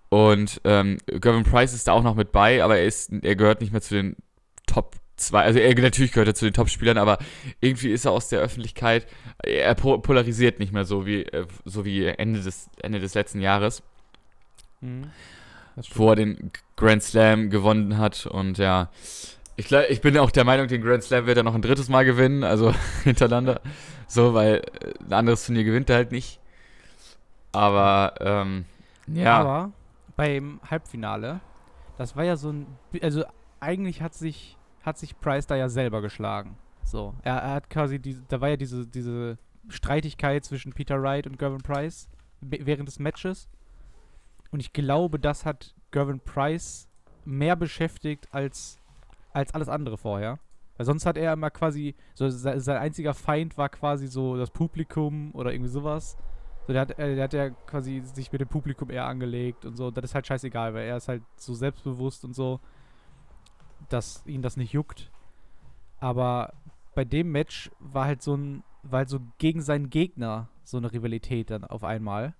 und 0.09 0.59
ähm, 0.63 0.97
Gervin 1.07 1.43
Price 1.43 1.73
ist 1.73 1.87
da 1.87 1.93
auch 1.93 2.03
noch 2.03 2.15
mit 2.15 2.31
bei, 2.31 2.63
aber 2.63 2.77
er, 2.77 2.85
ist, 2.85 3.11
er 3.21 3.35
gehört 3.35 3.61
nicht 3.61 3.71
mehr 3.71 3.81
zu 3.81 3.93
den 3.95 4.15
Top 4.67 4.95
2, 5.17 5.41
also 5.43 5.59
er 5.59 5.75
natürlich 5.79 6.11
gehört 6.11 6.27
er 6.29 6.35
zu 6.35 6.45
den 6.45 6.53
Top-Spielern, 6.53 6.97
aber 6.97 7.17
irgendwie 7.61 7.91
ist 7.91 8.05
er 8.05 8.11
aus 8.11 8.29
der 8.29 8.39
Öffentlichkeit, 8.39 9.05
er 9.43 9.75
po- 9.75 9.97
polarisiert 9.99 10.59
nicht 10.59 10.71
mehr 10.73 10.85
so 10.85 11.05
wie, 11.05 11.23
äh, 11.23 11.45
so 11.65 11.83
wie 11.85 12.05
Ende 12.05 12.39
des, 12.41 12.69
Ende 12.81 12.99
des 12.99 13.13
letzten 13.13 13.41
Jahres 13.41 13.83
Mhm. 14.81 15.11
Stimmt. 15.81 15.97
wo 15.99 16.09
er 16.09 16.15
den 16.15 16.51
Grand 16.77 17.03
Slam 17.03 17.49
gewonnen 17.49 17.97
hat. 17.97 18.25
Und 18.25 18.57
ja, 18.57 18.89
ich, 19.57 19.69
ich 19.71 19.99
bin 20.01 20.17
auch 20.17 20.31
der 20.31 20.45
Meinung, 20.45 20.67
den 20.69 20.81
Grand 20.81 21.03
Slam 21.03 21.25
wird 21.25 21.35
er 21.37 21.43
noch 21.43 21.53
ein 21.55 21.61
drittes 21.61 21.89
Mal 21.89 22.05
gewinnen, 22.05 22.43
also 22.45 22.73
hintereinander. 23.03 23.59
So, 24.07 24.33
weil 24.33 24.55
äh, 24.81 24.93
ein 25.05 25.13
anderes 25.13 25.45
Turnier 25.45 25.65
gewinnt 25.65 25.89
er 25.89 25.97
halt 25.97 26.11
nicht. 26.13 26.39
Aber, 27.51 28.13
ähm, 28.21 28.65
ja. 29.07 29.37
Aber 29.39 29.71
beim 30.19 30.59
Halbfinale, 30.69 31.39
das 31.97 32.17
war 32.17 32.25
ja 32.25 32.35
so 32.35 32.49
ein, 32.51 32.67
also 33.01 33.23
eigentlich 33.61 34.01
hat 34.01 34.13
sich, 34.13 34.57
hat 34.83 34.97
sich 34.97 35.17
Price 35.17 35.47
da 35.47 35.55
ja 35.55 35.69
selber 35.69 36.01
geschlagen. 36.01 36.57
So, 36.83 37.15
er, 37.21 37.37
er 37.37 37.51
hat 37.51 37.69
quasi, 37.69 37.99
diese, 37.99 38.23
da 38.27 38.41
war 38.41 38.49
ja 38.49 38.57
diese, 38.57 38.85
diese 38.85 39.37
Streitigkeit 39.69 40.43
zwischen 40.43 40.73
Peter 40.73 41.01
Wright 41.01 41.25
und 41.25 41.39
Gervin 41.39 41.61
Price 41.61 42.09
während 42.41 42.89
des 42.89 42.99
Matches. 42.99 43.47
Und 44.51 44.59
ich 44.59 44.73
glaube, 44.73 45.19
das 45.19 45.45
hat 45.45 45.73
Gervin 45.91 46.19
Price 46.19 46.89
mehr 47.23 47.55
beschäftigt 47.55 48.27
als, 48.33 48.77
als 49.31 49.53
alles 49.53 49.69
andere 49.69 49.97
vorher. 49.97 50.37
Weil 50.75 50.85
sonst 50.85 51.05
hat 51.05 51.15
er 51.15 51.31
immer 51.31 51.49
quasi, 51.49 51.95
so 52.13 52.27
se- 52.27 52.59
sein 52.59 52.77
einziger 52.77 53.13
Feind 53.13 53.57
war 53.57 53.69
quasi 53.69 54.07
so 54.07 54.35
das 54.35 54.51
Publikum 54.51 55.33
oder 55.33 55.53
irgendwie 55.53 55.71
sowas. 55.71 56.17
So, 56.69 56.73
der 56.73 56.81
hat, 56.81 56.99
äh, 56.99 57.15
der 57.15 57.23
hat 57.23 57.33
ja 57.33 57.49
quasi 57.49 58.01
sich 58.01 58.31
mit 58.31 58.41
dem 58.41 58.47
Publikum 58.47 58.91
eher 58.91 59.07
angelegt 59.07 59.65
und 59.65 59.75
so. 59.75 59.89
Das 59.89 60.03
ist 60.03 60.13
halt 60.13 60.27
scheißegal, 60.27 60.75
weil 60.75 60.85
er 60.85 60.97
ist 60.97 61.07
halt 61.07 61.23
so 61.35 61.55
selbstbewusst 61.55 62.23
und 62.23 62.35
so, 62.35 62.59
dass 63.89 64.23
ihn 64.27 64.43
das 64.43 64.55
nicht 64.55 64.71
juckt. 64.71 65.11
Aber 65.99 66.53
bei 66.93 67.05
dem 67.05 67.31
Match 67.31 67.71
war 67.79 68.05
halt 68.05 68.21
so 68.21 68.35
ein, 68.35 68.63
war 68.83 68.99
halt 68.99 69.09
so 69.09 69.19
gegen 69.39 69.63
seinen 69.63 69.89
Gegner 69.89 70.47
so 70.63 70.77
eine 70.77 70.93
Rivalität 70.93 71.49
dann 71.49 71.63
auf 71.63 71.83
einmal. 71.83 72.35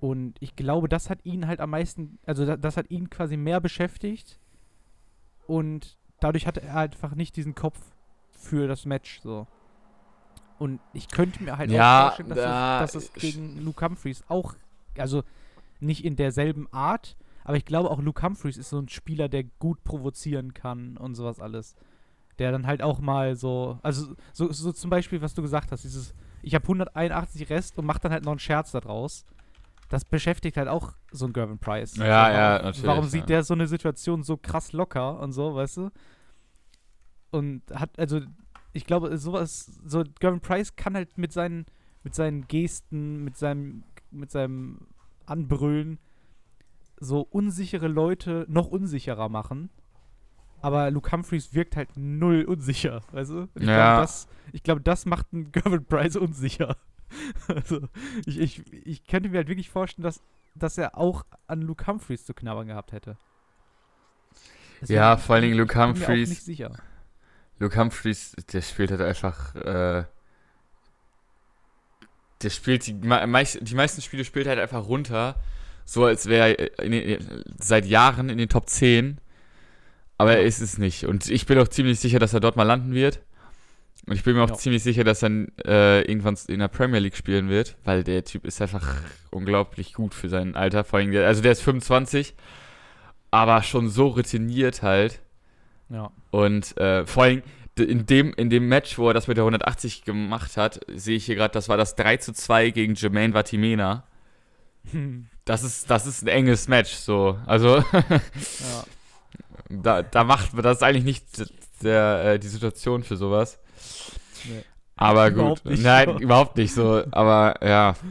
Und 0.00 0.36
ich 0.40 0.54
glaube, 0.54 0.90
das 0.90 1.08
hat 1.08 1.24
ihn 1.24 1.46
halt 1.46 1.60
am 1.60 1.70
meisten, 1.70 2.18
also 2.26 2.44
da, 2.44 2.58
das 2.58 2.76
hat 2.76 2.90
ihn 2.90 3.08
quasi 3.08 3.38
mehr 3.38 3.62
beschäftigt. 3.62 4.38
Und 5.46 5.96
dadurch 6.20 6.46
hatte 6.46 6.60
er 6.60 6.76
einfach 6.76 7.14
nicht 7.14 7.36
diesen 7.36 7.54
Kopf 7.54 7.80
für 8.32 8.68
das 8.68 8.84
Match 8.84 9.20
so. 9.22 9.46
Und 10.58 10.80
ich 10.92 11.08
könnte 11.08 11.42
mir 11.42 11.56
halt 11.56 11.70
Ja, 11.70 12.02
auch 12.04 12.06
vorstellen, 12.08 12.28
dass, 12.30 12.38
da- 12.38 12.84
es, 12.84 12.92
dass 12.94 13.04
es 13.04 13.12
gegen 13.20 13.58
Luke 13.58 13.84
Humphreys 13.84 14.22
auch, 14.28 14.54
also 14.96 15.22
nicht 15.80 16.04
in 16.04 16.16
derselben 16.16 16.66
Art, 16.72 17.16
aber 17.44 17.56
ich 17.56 17.64
glaube 17.64 17.90
auch 17.90 18.00
Luke 18.02 18.22
Humphreys 18.22 18.56
ist 18.56 18.70
so 18.70 18.78
ein 18.80 18.88
Spieler, 18.88 19.28
der 19.28 19.44
gut 19.44 19.82
provozieren 19.84 20.52
kann 20.54 20.96
und 20.96 21.14
sowas 21.14 21.40
alles. 21.40 21.74
Der 22.40 22.52
dann 22.52 22.66
halt 22.66 22.82
auch 22.82 23.00
mal 23.00 23.36
so, 23.36 23.78
also 23.82 24.14
so, 24.32 24.52
so 24.52 24.72
zum 24.72 24.90
Beispiel, 24.90 25.22
was 25.22 25.34
du 25.34 25.42
gesagt 25.42 25.70
hast, 25.72 25.84
dieses, 25.84 26.14
ich 26.42 26.54
habe 26.54 26.64
181 26.64 27.48
Rest 27.50 27.78
und 27.78 27.86
mach 27.86 27.98
dann 27.98 28.12
halt 28.12 28.24
noch 28.24 28.32
einen 28.32 28.38
Scherz 28.38 28.72
daraus. 28.72 29.24
Das 29.88 30.04
beschäftigt 30.04 30.56
halt 30.56 30.68
auch 30.68 30.92
so 31.10 31.26
ein 31.26 31.32
Gervin 31.32 31.58
Price. 31.58 31.96
Ja, 31.96 32.02
so, 32.02 32.06
ja, 32.08 32.52
warum, 32.52 32.64
natürlich, 32.64 32.86
Warum 32.86 33.04
ja. 33.04 33.10
sieht 33.10 33.28
der 33.28 33.42
so 33.44 33.54
eine 33.54 33.66
Situation 33.66 34.22
so 34.22 34.36
krass 34.36 34.72
locker 34.72 35.18
und 35.20 35.32
so, 35.32 35.54
weißt 35.54 35.76
du? 35.78 35.90
Und 37.30 37.62
hat, 37.72 37.98
also, 37.98 38.20
ich 38.78 38.86
glaube, 38.86 39.16
sowas, 39.18 39.78
so 39.84 40.02
Gervin 40.20 40.40
Price 40.40 40.74
kann 40.76 40.94
halt 40.94 41.18
mit 41.18 41.32
seinen, 41.32 41.66
mit 42.02 42.14
seinen 42.14 42.46
Gesten, 42.48 43.22
mit 43.24 43.36
seinem, 43.36 43.84
mit 44.10 44.30
seinem 44.30 44.86
Anbrüllen 45.26 45.98
so 47.00 47.20
unsichere 47.20 47.88
Leute 47.88 48.46
noch 48.48 48.68
unsicherer 48.68 49.28
machen. 49.28 49.70
Aber 50.60 50.90
Luke 50.90 51.12
Humphreys 51.12 51.54
wirkt 51.54 51.76
halt 51.76 51.90
null 51.96 52.44
unsicher, 52.44 53.02
weißt 53.12 53.30
du? 53.30 53.48
Ich 53.54 53.62
Ja. 53.66 53.74
glaube, 53.76 54.00
das, 54.02 54.28
ich 54.52 54.62
glaube, 54.64 54.80
das 54.80 55.06
macht 55.06 55.26
einen 55.32 55.52
Gervin 55.52 55.84
Price 55.84 56.16
unsicher. 56.16 56.76
also, 57.46 57.80
ich, 58.26 58.38
ich, 58.40 58.72
ich 58.72 59.04
könnte 59.06 59.28
mir 59.28 59.36
halt 59.38 59.48
wirklich 59.48 59.70
vorstellen, 59.70 60.02
dass, 60.04 60.20
dass 60.54 60.76
er 60.78 60.98
auch 60.98 61.24
an 61.46 61.62
Luke 61.62 61.86
Humphreys 61.86 62.24
zu 62.24 62.34
knabbern 62.34 62.66
gehabt 62.66 62.92
hätte. 62.92 63.16
Ja, 64.86 65.16
vor 65.16 65.34
allen 65.36 65.42
Dingen 65.44 65.56
Luke 65.58 65.72
ich 65.72 65.78
bin 65.78 65.98
mir 66.00 66.04
auch 66.04 66.08
Humphreys- 66.08 66.28
nicht 66.28 66.42
sicher. 66.44 66.72
Luke 67.58 67.78
Humphreys, 67.78 68.32
der 68.52 68.62
spielt 68.62 68.90
halt 68.90 69.00
einfach, 69.00 69.54
äh, 69.56 70.04
der 72.42 72.50
spielt 72.50 72.86
die, 72.86 72.94
die 72.94 73.74
meisten 73.74 74.02
Spiele 74.02 74.24
spielt 74.24 74.46
halt 74.46 74.58
einfach 74.60 74.86
runter, 74.86 75.34
so 75.84 76.04
als 76.04 76.26
wäre 76.26 76.52
er 76.52 77.18
seit 77.60 77.86
Jahren 77.86 78.28
in 78.28 78.38
den 78.38 78.48
Top 78.48 78.68
10, 78.68 79.18
aber 80.18 80.34
er 80.36 80.42
ist 80.42 80.60
es 80.60 80.78
nicht. 80.78 81.04
Und 81.04 81.28
ich 81.30 81.46
bin 81.46 81.58
auch 81.58 81.68
ziemlich 81.68 81.98
sicher, 81.98 82.18
dass 82.18 82.34
er 82.34 82.40
dort 82.40 82.56
mal 82.56 82.64
landen 82.64 82.92
wird. 82.92 83.20
Und 84.06 84.14
ich 84.14 84.22
bin 84.24 84.36
mir 84.36 84.42
auch 84.44 84.50
Ja. 84.50 84.54
ziemlich 84.56 84.82
sicher, 84.82 85.04
dass 85.04 85.22
er 85.22 85.30
äh, 85.66 86.02
irgendwann 86.02 86.36
in 86.48 86.60
der 86.60 86.68
Premier 86.68 86.98
League 86.98 87.16
spielen 87.16 87.48
wird, 87.48 87.76
weil 87.84 88.04
der 88.04 88.24
Typ 88.24 88.44
ist 88.46 88.62
einfach 88.62 88.96
unglaublich 89.30 89.92
gut 89.94 90.14
für 90.14 90.28
sein 90.28 90.54
Alter. 90.54 90.84
Vor 90.84 90.98
allem, 90.98 91.10
der, 91.10 91.26
also 91.26 91.42
der 91.42 91.52
ist 91.52 91.62
25, 91.62 92.34
aber 93.30 93.62
schon 93.62 93.88
so 93.88 94.08
routiniert 94.08 94.82
halt. 94.82 95.20
Ja. 95.90 96.10
Und 96.30 96.76
äh, 96.76 97.06
vor 97.06 97.24
allem 97.24 97.42
in 97.78 98.06
dem, 98.06 98.32
in 98.34 98.50
dem 98.50 98.68
Match, 98.68 98.98
wo 98.98 99.08
er 99.08 99.14
das 99.14 99.28
mit 99.28 99.36
der 99.36 99.44
180 99.44 100.04
gemacht 100.04 100.56
hat, 100.56 100.80
sehe 100.88 101.16
ich 101.16 101.26
hier 101.26 101.36
gerade, 101.36 101.52
das 101.52 101.68
war 101.68 101.76
das 101.76 101.94
3 101.94 102.16
zu 102.16 102.32
2 102.32 102.70
gegen 102.70 102.94
Jermaine 102.94 103.34
Vatimena. 103.34 104.04
Das 105.44 105.62
ist, 105.62 105.90
das 105.90 106.06
ist 106.06 106.22
ein 106.24 106.28
enges 106.28 106.68
Match, 106.68 106.92
so. 106.92 107.38
Also, 107.46 107.78
ja. 107.78 108.84
da, 109.70 110.02
da 110.02 110.22
macht 110.22 110.52
man 110.52 110.62
das 110.62 110.76
ist 110.76 110.82
eigentlich 110.82 111.04
nicht 111.04 111.24
der, 111.82 112.34
äh, 112.34 112.38
die 112.38 112.48
Situation 112.48 113.02
für 113.02 113.16
sowas. 113.16 113.58
Nee. 114.44 114.62
Aber 114.96 115.28
Überhaupt 115.28 115.64
gut. 115.64 115.78
Nein, 115.78 116.08
so. 116.10 116.18
überhaupt 116.18 116.56
nicht 116.58 116.74
so. 116.74 117.02
Aber 117.12 117.54
ja. 117.66 117.94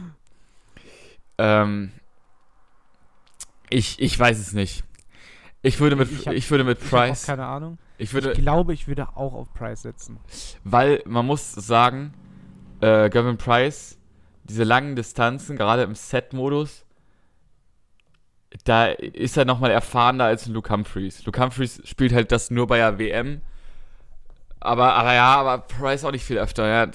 Ähm, 1.40 1.92
ich, 3.70 4.00
ich 4.00 4.18
weiß 4.18 4.40
es 4.40 4.52
nicht. 4.52 4.82
Ich 5.68 5.80
würde 5.80 5.96
mit, 5.96 6.10
Ich 6.10 6.26
ich, 6.26 6.44
hab- 6.44 6.50
würde 6.50 6.64
mit 6.64 6.78
Ich 6.78 6.84
hab 6.84 6.92
auch 6.92 7.06
Price, 7.06 7.26
keine 7.26 7.44
Ahnung. 7.46 7.78
ich 7.98 8.12
würde, 8.14 8.32
Ich 8.32 8.38
glaube, 8.38 8.72
ich 8.74 8.88
würde 8.88 9.08
auch 9.16 9.34
auf 9.34 9.52
Price 9.54 9.82
setzen. 9.82 10.18
Weil 10.64 11.02
man 11.06 11.26
muss 11.26 11.52
sagen, 11.52 12.14
äh, 12.80 13.10
Gavin 13.10 13.36
Price, 13.36 13.98
diese 14.44 14.64
langen 14.64 14.96
Distanzen, 14.96 15.56
gerade 15.56 15.82
im 15.82 15.94
Set-Modus, 15.94 16.84
da 18.64 18.86
ist 18.86 19.36
er 19.36 19.44
nochmal 19.44 19.70
erfahrener 19.70 20.24
als 20.24 20.46
ein 20.46 20.54
Luke 20.54 20.72
Humphreys. 20.72 21.24
Luke 21.26 21.40
Humphreys 21.40 21.82
spielt 21.84 22.12
halt 22.12 22.32
das 22.32 22.50
nur 22.50 22.66
bei 22.66 22.78
der 22.78 22.98
WM. 22.98 23.42
Aber, 24.60 24.94
aber 24.94 25.14
ja, 25.14 25.36
aber 25.36 25.58
Price 25.58 26.04
auch 26.04 26.10
nicht 26.10 26.24
viel 26.24 26.38
öfter. 26.38 26.66
Ja, 26.66 26.90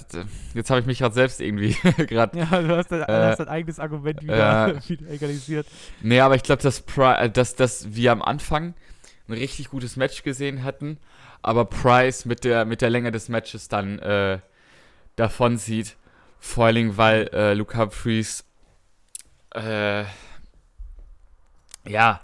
jetzt 0.53 0.70
habe 0.70 0.82
ich 0.82 0.86
mich 0.86 1.00
gerade 1.00 1.15
selbst 1.15 1.39
irgendwie 1.39 1.74
gerade. 2.08 2.38
Ja, 2.39 2.62
du 2.62 2.75
hast 2.75 2.91
dein, 2.91 3.01
Äh, 3.03 3.05
hast 3.08 3.39
dein 3.39 3.48
eigenes 3.48 3.79
Argument 3.79 4.22
wieder, 4.22 4.74
ja. 4.74 4.89
wieder 4.89 5.10
egalisiert. 5.10 5.67
Nee, 6.01 6.20
aber 6.20 6.36
ich 6.36 6.43
glaube, 6.43 6.62
dass, 6.62 6.84
äh, 6.98 7.29
dass, 7.29 7.55
dass 7.55 7.96
wir 7.96 8.12
am 8.12 8.22
Anfang 8.22 8.74
ein 9.27 9.34
richtig 9.34 9.70
gutes 9.70 9.96
Match 9.96 10.24
gesehen 10.24 10.63
hatten, 10.63 10.98
aber 11.41 11.65
Price 11.65 12.25
mit 12.25 12.43
der, 12.43 12.65
mit 12.65 12.82
der 12.82 12.89
Länge 12.89 13.12
des 13.12 13.29
Matches 13.29 13.70
dann 13.70 14.00
äh, 14.00 14.39
davon 15.15 15.58
sieht. 15.58 15.96
Vor 16.39 16.74
Dingen, 16.74 16.98
weil 16.98 17.29
äh, 17.32 17.53
Luke 17.53 17.77
Humphreys 17.77 18.43
äh, 19.55 20.03
ja, 21.86 22.22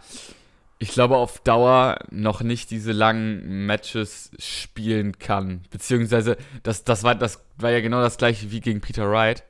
ich 0.80 0.92
glaube 0.92 1.18
auf 1.18 1.40
Dauer 1.40 2.00
noch 2.10 2.42
nicht 2.42 2.72
diese 2.72 2.94
langen 2.94 3.66
Matches 3.66 4.32
spielen 4.40 5.20
kann. 5.20 5.64
Beziehungsweise, 5.70 6.38
das, 6.64 6.86
das, 6.86 7.04
war, 7.04 7.16
das 7.16 7.44
war 7.58 7.70
ja 7.72 7.82
genau 7.82 8.02
das 8.02 8.18
gleiche 8.18 8.50
wie 8.52 8.62
gegen 8.62 8.80
Peter 8.80 9.12
Wright. 9.12 9.44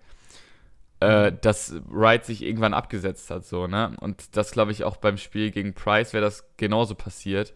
Äh, 1.01 1.31
dass 1.39 1.75
Wright 1.87 2.25
sich 2.25 2.41
irgendwann 2.41 2.73
abgesetzt 2.73 3.29
hat, 3.29 3.45
so, 3.45 3.67
ne? 3.67 3.95
Und 4.01 4.35
das 4.35 4.51
glaube 4.51 4.73
ich 4.73 4.83
auch 4.83 4.97
beim 4.97 5.17
Spiel 5.17 5.49
gegen 5.49 5.73
Price 5.73 6.11
wäre 6.11 6.25
das 6.25 6.43
genauso 6.57 6.93
passiert. 6.93 7.53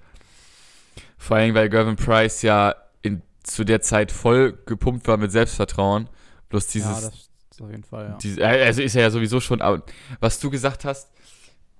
Vor 1.17 1.37
allem, 1.37 1.53
weil 1.53 1.67
Gervin 1.67 1.97
Price 1.97 2.41
ja 2.41 2.75
in, 3.01 3.21
zu 3.43 3.65
der 3.65 3.81
Zeit 3.81 4.13
voll 4.13 4.57
gepumpt 4.65 5.09
war 5.09 5.17
mit 5.17 5.33
Selbstvertrauen. 5.33 6.07
Bloß 6.47 6.67
dieses, 6.67 7.01
ja, 7.01 7.09
das 7.09 7.29
ist 7.51 7.61
auf 7.61 7.69
jeden 7.69 7.83
Fall, 7.83 8.09
ja. 8.11 8.17
diese, 8.21 8.47
also 8.47 8.81
ist 8.81 8.95
er 8.95 9.01
ja 9.01 9.11
sowieso 9.11 9.41
schon, 9.41 9.61
aber 9.61 9.83
was 10.21 10.39
du 10.39 10.49
gesagt 10.49 10.85
hast, 10.85 11.11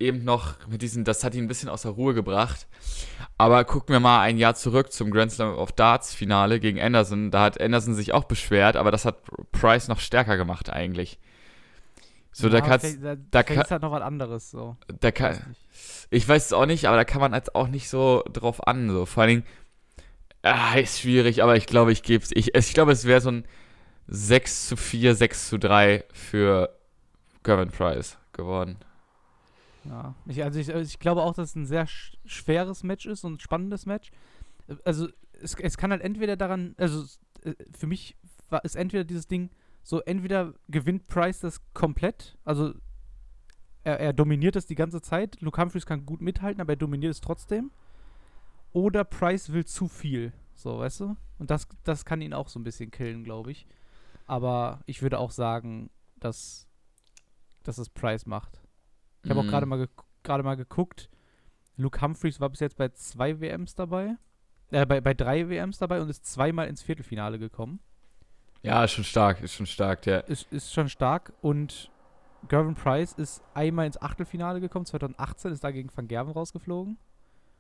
eben 0.04 0.24
noch 0.24 0.56
mit 0.68 0.82
diesen, 0.82 1.04
das 1.04 1.24
hat 1.24 1.34
ihn 1.36 1.46
ein 1.46 1.48
bisschen 1.48 1.70
aus 1.70 1.82
der 1.84 1.92
Ruhe 1.92 2.14
gebracht. 2.14 2.68
Aber 3.38 3.64
gucken 3.66 3.94
wir 3.94 4.00
mal 4.00 4.22
ein 4.22 4.38
Jahr 4.38 4.56
zurück 4.56 4.92
zum 4.94 5.10
Grand 5.12 5.32
Slam 5.32 5.56
of 5.56 5.72
Darts 5.72 6.14
Finale 6.14 6.60
gegen 6.60 6.80
Anderson. 6.80 7.32
Da 7.32 7.42
hat 7.42 7.60
Anderson 7.60 7.96
sich 7.96 8.14
auch 8.14 8.26
beschwert, 8.26 8.76
aber 8.76 8.92
das 8.92 9.06
hat 9.06 9.18
Price 9.52 9.88
noch 9.88 10.00
stärker 10.00 10.38
gemacht 10.38 10.70
eigentlich. 10.70 11.20
So, 12.32 12.50
da 12.50 12.58
Ja, 12.60 12.66
kannst, 12.66 12.86
vielleicht- 12.86 13.04
da, 13.04 13.16
da 13.32 13.44
kann- 13.44 13.62
ist 13.62 13.72
halt 13.72 13.82
noch 13.82 13.92
was 13.92 14.02
anderes, 14.02 14.50
so. 14.52 14.76
da 15.00 15.12
kann, 15.12 15.56
ich 16.10 16.28
weiß 16.28 16.48
es 16.48 16.54
auch 16.54 16.66
nicht, 16.66 16.86
aber 16.88 16.98
da 16.98 17.04
kann 17.06 17.22
man 17.22 17.34
jetzt 17.34 17.54
auch 17.56 17.68
nicht 17.68 17.90
so 17.90 18.24
drauf 18.32 18.66
an. 18.68 18.90
So. 18.90 19.06
Vor 19.06 19.22
allen 19.24 19.30
Dingen, 19.30 19.44
ah, 20.42 20.76
ist 20.76 21.00
schwierig, 21.02 21.44
aber 21.44 21.56
ich 21.58 21.68
glaube, 21.68 21.92
ich 21.92 22.02
gebe 22.04 22.24
es. 22.24 22.32
Ich, 22.34 22.56
ich 22.56 22.74
glaube, 22.74 22.92
es 22.92 23.06
wäre 23.06 23.22
so 23.22 23.30
ein 23.32 23.46
6 24.08 24.68
zu 24.68 24.76
4, 24.78 25.16
6 25.16 25.50
zu 25.50 25.58
3 25.60 26.06
für 26.12 26.76
Gervin 27.44 27.70
Price 27.70 28.18
geworden. 28.34 28.78
Ja, 29.86 30.16
ich, 30.26 30.44
also 30.44 30.60
ich, 30.60 30.70
ich 30.70 31.00
glaube 31.00 31.22
auch, 31.22 31.34
dass 31.34 31.50
es 31.50 31.56
ein 31.56 31.66
sehr 31.66 31.88
sch 31.88 32.18
schweres 32.26 32.84
Match 32.84 33.06
ist 33.06 33.24
und 33.24 33.34
ein 33.36 33.40
spannendes 33.40 33.86
Match. 33.86 34.12
Äh, 34.68 34.76
Also 34.86 35.10
es, 35.42 35.56
es 35.56 35.78
kann 35.78 35.92
halt 35.92 36.02
entweder 36.02 36.38
daran, 36.38 36.76
also 36.78 37.06
äh, 37.44 37.54
für 37.78 37.88
mich 37.88 38.16
ist 38.64 38.76
entweder 38.76 39.04
dieses 39.04 39.28
Ding 39.28 39.50
so, 39.84 40.00
entweder 40.02 40.54
gewinnt 40.70 41.08
Price 41.08 41.40
das 41.42 41.62
komplett, 41.74 42.38
also 42.46 42.74
er, 43.84 44.00
er 44.00 44.14
dominiert 44.14 44.56
es 44.56 44.66
die 44.66 44.76
ganze 44.76 45.02
Zeit, 45.02 45.42
Luke 45.42 45.62
Humphreys 45.62 45.86
kann 45.86 46.06
gut 46.06 46.22
mithalten, 46.22 46.62
aber 46.62 46.74
er 46.74 46.78
dominiert 46.78 47.12
es 47.12 47.22
trotzdem. 47.22 47.72
Oder 48.72 49.04
Price 49.04 49.52
will 49.52 49.66
zu 49.66 49.88
viel, 49.88 50.34
so, 50.56 50.80
weißt 50.80 51.02
du? 51.02 51.18
Und 51.38 51.52
das, 51.52 51.68
das 51.84 52.06
kann 52.06 52.22
ihn 52.22 52.34
auch 52.34 52.48
so 52.48 52.60
ein 52.60 52.64
bisschen 52.64 52.92
killen, 52.92 53.24
glaube 53.24 53.52
ich. 53.52 53.68
Aber 54.26 54.80
ich 54.86 55.02
würde 55.02 55.20
auch 55.20 55.32
sagen, 55.32 55.90
dass, 56.20 56.68
dass 57.64 57.78
es 57.78 57.90
Price 57.90 58.26
macht. 58.26 58.63
Ich 59.24 59.30
habe 59.30 59.40
auch 59.40 59.44
Mhm. 59.46 59.50
gerade 59.50 59.66
mal, 59.66 59.88
gerade 60.24 60.44
mal 60.44 60.56
geguckt. 60.56 61.10
Luke 61.78 62.02
Humphreys 62.02 62.40
war 62.40 62.50
bis 62.50 62.60
jetzt 62.60 62.78
bei 62.78 62.90
zwei 62.90 63.40
WMs 63.40 63.76
dabei. 63.76 64.16
Äh, 64.72 64.86
bei, 64.86 65.02
bei 65.02 65.14
drei 65.14 65.50
WMs 65.50 65.78
dabei 65.78 66.02
und 66.02 66.10
ist 66.10 66.26
zweimal 66.26 66.68
ins 66.68 66.82
Viertelfinale 66.82 67.40
gekommen. 67.40 67.80
Ja, 68.62 68.84
ist 68.84 68.92
schon 68.94 69.04
stark, 69.04 69.42
ist 69.42 69.54
schon 69.54 69.66
stark. 69.66 70.02
Der, 70.04 70.28
Ist, 70.28 70.52
ist 70.52 70.74
schon 70.74 70.88
stark. 70.90 71.34
Und 71.42 71.90
Gervin 72.48 72.76
Price 72.76 73.14
ist 73.14 73.44
einmal 73.54 73.86
ins 73.88 74.02
Achtelfinale 74.02 74.62
gekommen. 74.62 74.86
2018 74.86 75.52
ist 75.52 75.64
da 75.64 75.72
gegen 75.72 75.90
Van 75.96 76.08
Gerven 76.08 76.32
rausgeflogen. 76.34 76.98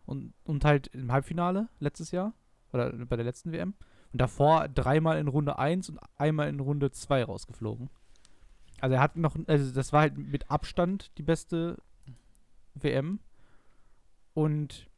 Und, 0.06 0.34
und 0.44 0.66
halt 0.66 0.88
im 0.88 1.12
Halbfinale 1.12 1.68
letztes 1.80 2.12
Jahr. 2.12 2.34
Oder 2.72 2.92
bei 3.06 3.16
der 3.16 3.26
letzten 3.26 3.52
WM. 3.52 3.74
Und 4.12 4.22
davor 4.22 4.68
dreimal 4.68 5.18
in 5.18 5.28
Runde 5.28 5.58
1 5.58 5.90
und 5.90 6.00
einmal 6.18 6.50
in 6.50 6.60
Runde 6.60 6.92
2 6.92 7.24
rausgeflogen. 7.24 7.90
Also 8.84 8.96
er 8.96 9.02
hat 9.02 9.16
noch, 9.16 9.36
also 9.48 9.72
das 9.72 9.94
war 9.94 10.02
halt 10.02 10.18
mit 10.18 10.52
Abstand 10.52 11.12
die 11.18 11.24
beste 11.24 11.78
WM. 12.76 13.20
Und 14.34 14.90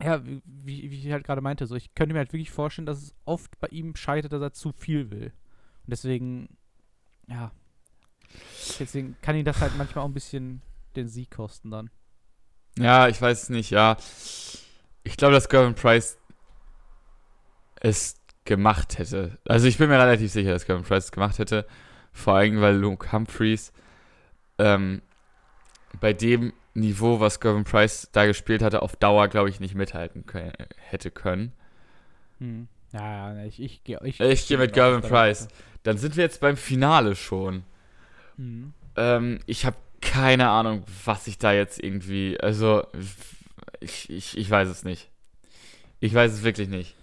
ja, 0.00 0.24
wie, 0.24 0.90
wie 0.90 0.98
ich 0.98 1.12
halt 1.12 1.24
gerade 1.24 1.40
meinte, 1.40 1.66
so 1.66 1.74
ich 1.74 1.94
könnte 1.94 2.12
mir 2.12 2.20
halt 2.20 2.32
wirklich 2.32 2.50
vorstellen, 2.50 2.86
dass 2.86 3.02
es 3.02 3.14
oft 3.24 3.58
bei 3.60 3.68
ihm 3.68 3.96
scheitert, 3.96 4.32
dass 4.32 4.42
er 4.42 4.52
zu 4.52 4.72
viel 4.72 5.10
will. 5.10 5.32
Und 5.84 5.90
deswegen, 5.90 6.56
ja, 7.26 7.50
Deswegen 8.78 9.16
kann 9.22 9.36
ihn 9.36 9.44
das 9.44 9.60
halt 9.60 9.76
manchmal 9.76 10.04
auch 10.04 10.08
ein 10.08 10.14
bisschen 10.14 10.62
den 10.96 11.08
Sieg 11.08 11.30
kosten 11.30 11.70
dann. 11.70 11.90
Ja, 12.78 13.08
ich 13.08 13.20
weiß 13.20 13.44
es 13.44 13.48
nicht, 13.50 13.70
ja. 13.70 13.96
Ich 15.04 15.16
glaube, 15.16 15.34
dass 15.34 15.48
Gervin 15.48 15.74
Price 15.74 16.18
es 17.80 18.16
gemacht 18.44 18.98
hätte. 18.98 19.38
Also 19.46 19.66
ich 19.66 19.78
bin 19.78 19.88
mir 19.88 19.98
relativ 19.98 20.32
sicher, 20.32 20.52
dass 20.52 20.64
Gervin 20.64 20.84
Price 20.84 21.06
es 21.06 21.12
gemacht 21.12 21.38
hätte. 21.38 21.66
Vor 22.12 22.34
allem, 22.34 22.60
weil 22.60 22.76
Luke 22.76 23.12
Humphreys 23.12 23.72
ähm, 24.58 25.02
bei 26.00 26.12
dem 26.12 26.52
Niveau, 26.74 27.20
was 27.20 27.40
Gervin 27.40 27.64
Price 27.64 28.08
da 28.12 28.26
gespielt 28.26 28.62
hatte, 28.62 28.82
auf 28.82 28.96
Dauer, 28.96 29.28
glaube 29.28 29.50
ich, 29.50 29.60
nicht 29.60 29.74
mithalten 29.74 30.26
können, 30.26 30.52
hätte 30.76 31.10
können. 31.10 31.52
Hm. 32.38 32.68
Ja, 32.92 33.34
ja, 33.34 33.44
ich, 33.44 33.60
ich, 33.60 33.82
ich, 33.84 34.00
ich, 34.02 34.20
Ich 34.20 34.46
gehe 34.46 34.58
mit 34.58 34.72
Gervin 34.72 35.00
Price. 35.00 35.48
Dann 35.82 35.98
sind 35.98 36.16
wir 36.16 36.24
jetzt 36.24 36.40
beim 36.40 36.56
Finale 36.56 37.14
schon. 37.16 37.64
Mhm. 38.36 38.72
Ähm, 38.96 39.40
ich 39.46 39.64
habe 39.66 39.76
keine 40.00 40.48
Ahnung, 40.48 40.84
was 41.04 41.26
ich 41.26 41.38
da 41.38 41.52
jetzt 41.52 41.82
irgendwie. 41.82 42.38
Also, 42.40 42.86
ich, 43.80 44.10
ich, 44.10 44.36
ich 44.36 44.50
weiß 44.50 44.68
es 44.68 44.84
nicht. 44.84 45.10
Ich 46.00 46.12
weiß 46.12 46.32
es 46.32 46.42
wirklich 46.42 46.68
nicht. 46.68 46.94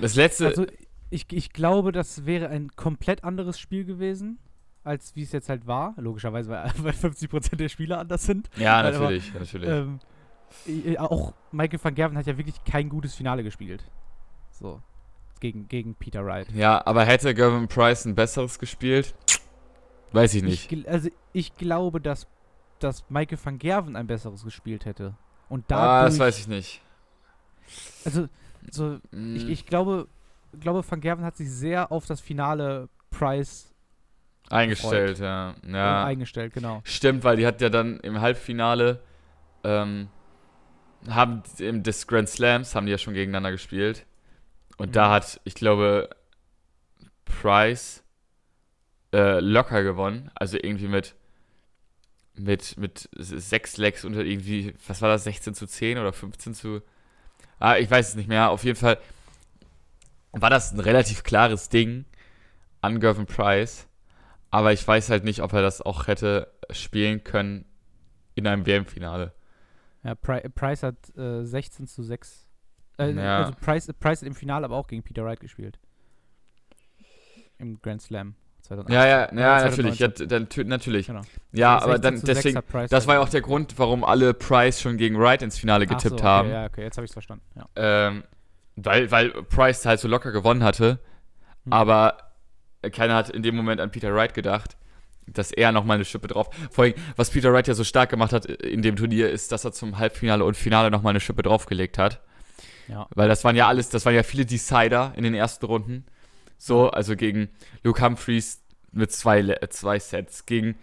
Das 0.00 0.14
letzte. 0.14 0.46
Also, 0.46 0.66
ich, 1.10 1.26
ich 1.32 1.52
glaube, 1.52 1.92
das 1.92 2.26
wäre 2.26 2.48
ein 2.48 2.70
komplett 2.76 3.24
anderes 3.24 3.58
Spiel 3.58 3.84
gewesen, 3.84 4.38
als 4.84 5.14
wie 5.16 5.22
es 5.22 5.32
jetzt 5.32 5.48
halt 5.48 5.66
war. 5.66 5.94
Logischerweise, 5.96 6.50
weil, 6.50 6.72
weil 6.78 6.92
50% 6.92 7.56
der 7.56 7.68
Spieler 7.68 7.98
anders 7.98 8.24
sind. 8.24 8.48
ja, 8.56 8.78
aber, 8.80 8.90
natürlich, 8.92 9.32
natürlich. 9.34 9.68
Ähm, 9.68 10.00
i- 10.66 10.98
auch 10.98 11.32
Michael 11.52 11.80
van 11.82 11.94
Gerven 11.94 12.16
hat 12.18 12.26
ja 12.26 12.36
wirklich 12.38 12.62
kein 12.64 12.88
gutes 12.88 13.14
Finale 13.14 13.42
gespielt. 13.42 13.84
So. 14.50 14.80
Gegen, 15.40 15.68
gegen 15.68 15.94
Peter 15.94 16.24
Wright. 16.24 16.50
ja, 16.52 16.80
aber 16.86 17.04
hätte 17.04 17.34
Gervin 17.34 17.68
Price 17.68 18.06
ein 18.06 18.14
besseres 18.14 18.58
gespielt? 18.58 19.14
Weiß 20.12 20.32
ich 20.34 20.42
nicht. 20.42 20.72
Ich, 20.72 20.88
also 20.88 21.10
ich 21.34 21.54
glaube, 21.56 22.00
dass, 22.00 22.26
dass 22.78 23.04
Michael 23.10 23.38
van 23.42 23.58
Gerven 23.58 23.96
ein 23.96 24.06
besseres 24.06 24.44
gespielt 24.44 24.86
hätte. 24.86 25.14
Und 25.50 25.64
ah, 25.72 25.98
dadurch, 25.98 26.12
das 26.12 26.18
weiß 26.18 26.38
ich 26.38 26.48
nicht. 26.48 26.80
Also, 28.04 28.28
so, 28.70 28.98
Hm, 29.12 29.36
ich, 29.36 29.48
ich 29.48 29.66
glaube, 29.66 30.08
glaube, 30.60 30.84
Van 30.88 31.00
Gerven 31.00 31.24
hat 31.24 31.36
sich 31.36 31.50
sehr 31.50 31.92
auf 31.92 32.06
das 32.06 32.20
Finale 32.20 32.88
Price 33.10 33.74
eingestellt, 34.50 35.18
ja. 35.18 35.54
ja. 35.66 36.04
eingestellt, 36.04 36.54
genau. 36.54 36.80
Stimmt, 36.84 37.24
weil 37.24 37.36
die 37.36 37.46
hat 37.46 37.60
ja 37.60 37.68
dann 37.68 37.98
im 38.00 38.20
Halbfinale 38.20 39.00
ähm, 39.64 40.08
haben 41.08 41.42
im 41.58 41.82
des 41.82 42.06
Grand 42.06 42.28
Slams 42.28 42.74
haben 42.74 42.86
die 42.86 42.92
ja 42.92 42.98
schon 42.98 43.14
gegeneinander 43.14 43.50
gespielt. 43.50 44.06
Und 44.76 44.96
da 44.96 45.08
Mhm. 45.08 45.12
hat, 45.12 45.40
ich 45.44 45.54
glaube, 45.54 46.10
Price 47.24 48.04
äh, 49.12 49.40
locker 49.40 49.82
gewonnen. 49.82 50.30
Also 50.34 50.58
irgendwie 50.60 50.88
mit 50.88 51.14
mit, 52.38 52.76
mit 52.76 53.08
sechs 53.16 53.78
Lecks 53.78 54.04
unter 54.04 54.22
irgendwie, 54.22 54.74
was 54.86 55.00
war 55.00 55.08
das, 55.08 55.24
16 55.24 55.54
zu 55.54 55.66
10 55.66 55.98
oder 55.98 56.12
15 56.12 56.54
zu. 56.54 56.82
Ah, 57.58 57.78
ich 57.78 57.90
weiß 57.90 58.10
es 58.10 58.14
nicht 58.14 58.28
mehr. 58.28 58.50
Auf 58.50 58.64
jeden 58.64 58.76
Fall 58.78 58.98
war 60.42 60.50
das 60.50 60.72
ein 60.72 60.80
relativ 60.80 61.22
klares 61.22 61.68
Ding 61.68 62.04
an 62.80 63.00
Gervin 63.00 63.26
Price. 63.26 63.86
Aber 64.50 64.72
ich 64.72 64.86
weiß 64.86 65.10
halt 65.10 65.24
nicht, 65.24 65.40
ob 65.42 65.52
er 65.52 65.62
das 65.62 65.82
auch 65.82 66.06
hätte 66.06 66.52
spielen 66.70 67.24
können 67.24 67.64
in 68.34 68.46
einem 68.46 68.64
WM-Finale. 68.66 69.32
Ja, 70.04 70.14
Pri 70.14 70.48
Price 70.50 70.82
hat 70.82 70.96
äh, 71.16 71.44
16 71.44 71.86
zu 71.86 72.02
6. 72.02 72.46
Äh, 72.98 73.10
Ja. 73.12 73.38
Also 73.38 73.52
Price, 73.60 73.92
Price 73.98 74.20
hat 74.20 74.28
im 74.28 74.34
Finale 74.34 74.64
aber 74.64 74.76
auch 74.76 74.86
gegen 74.86 75.02
Peter 75.02 75.24
Wright 75.24 75.40
gespielt. 75.40 75.78
Im 77.58 77.80
Grand 77.80 78.02
Slam 78.02 78.34
2008. 78.62 78.92
Ja, 78.94 79.06
ja, 79.06 79.34
ja, 79.34 79.60
Äh, 79.60 79.70
natürlich. 79.70 79.98
Ja, 79.98 80.14
2019. 80.14 80.28
dann, 80.28 80.46
tü- 80.46 80.68
natürlich. 80.68 81.06
Genau. 81.06 81.22
Ja, 81.52 81.74
16 81.80 81.90
aber 81.90 81.98
dann 81.98 82.16
zu 82.18 82.26
6 82.26 82.42
deswegen, 82.42 82.88
das 82.88 83.06
war 83.06 83.14
ja 83.14 83.20
auch 83.20 83.24
halt- 83.24 83.32
der 83.34 83.40
Grund, 83.40 83.78
warum 83.78 84.04
alle 84.04 84.34
Price 84.34 84.80
schon 84.80 84.96
gegen 84.96 85.18
Wright 85.18 85.42
ins 85.42 85.58
Finale 85.58 85.86
Ach 85.86 85.90
so, 85.90 85.96
getippt 85.96 86.12
okay, 86.20 86.22
haben. 86.22 86.50
Ja, 86.50 86.66
okay, 86.66 86.82
jetzt 86.82 86.96
habe 86.98 87.04
ich 87.04 87.10
es 87.10 87.14
verstanden. 87.14 87.44
Ja. 87.56 87.66
Ähm, 87.76 88.24
weil, 88.76 89.10
weil 89.10 89.30
Price 89.30 89.84
halt 89.86 90.00
so 90.00 90.08
locker 90.08 90.32
gewonnen 90.32 90.62
hatte. 90.62 91.00
Hm. 91.64 91.72
Aber 91.72 92.18
keiner 92.92 93.14
hat 93.14 93.30
in 93.30 93.42
dem 93.42 93.56
Moment 93.56 93.80
an 93.80 93.90
Peter 93.90 94.14
Wright 94.14 94.34
gedacht, 94.34 94.76
dass 95.26 95.50
er 95.50 95.72
nochmal 95.72 95.96
eine 95.96 96.04
Schippe 96.04 96.28
drauf. 96.28 96.48
Vor 96.70 96.84
allem, 96.84 96.94
was 97.16 97.30
Peter 97.30 97.52
Wright 97.52 97.66
ja 97.66 97.74
so 97.74 97.84
stark 97.84 98.10
gemacht 98.10 98.32
hat 98.32 98.46
in 98.46 98.82
dem 98.82 98.96
Turnier, 98.96 99.30
ist, 99.30 99.50
dass 99.50 99.64
er 99.64 99.72
zum 99.72 99.98
Halbfinale 99.98 100.44
und 100.44 100.56
Finale 100.56 100.90
nochmal 100.90 101.10
eine 101.10 101.20
Schippe 101.20 101.42
draufgelegt 101.42 101.98
hat. 101.98 102.20
Ja. 102.88 103.08
Weil 103.14 103.28
das 103.28 103.42
waren 103.42 103.56
ja 103.56 103.66
alles, 103.66 103.88
das 103.88 104.04
waren 104.06 104.14
ja 104.14 104.22
viele 104.22 104.46
Decider 104.46 105.12
in 105.16 105.24
den 105.24 105.34
ersten 105.34 105.66
Runden. 105.66 106.04
So, 106.58 106.90
also 106.90 107.16
gegen 107.16 107.48
Luke 107.82 108.00
Humphreys 108.02 108.62
mit 108.92 109.10
zwei, 109.12 109.40
äh, 109.40 109.68
zwei 109.68 109.98
Sets. 109.98 110.46
Gegen, 110.46 110.76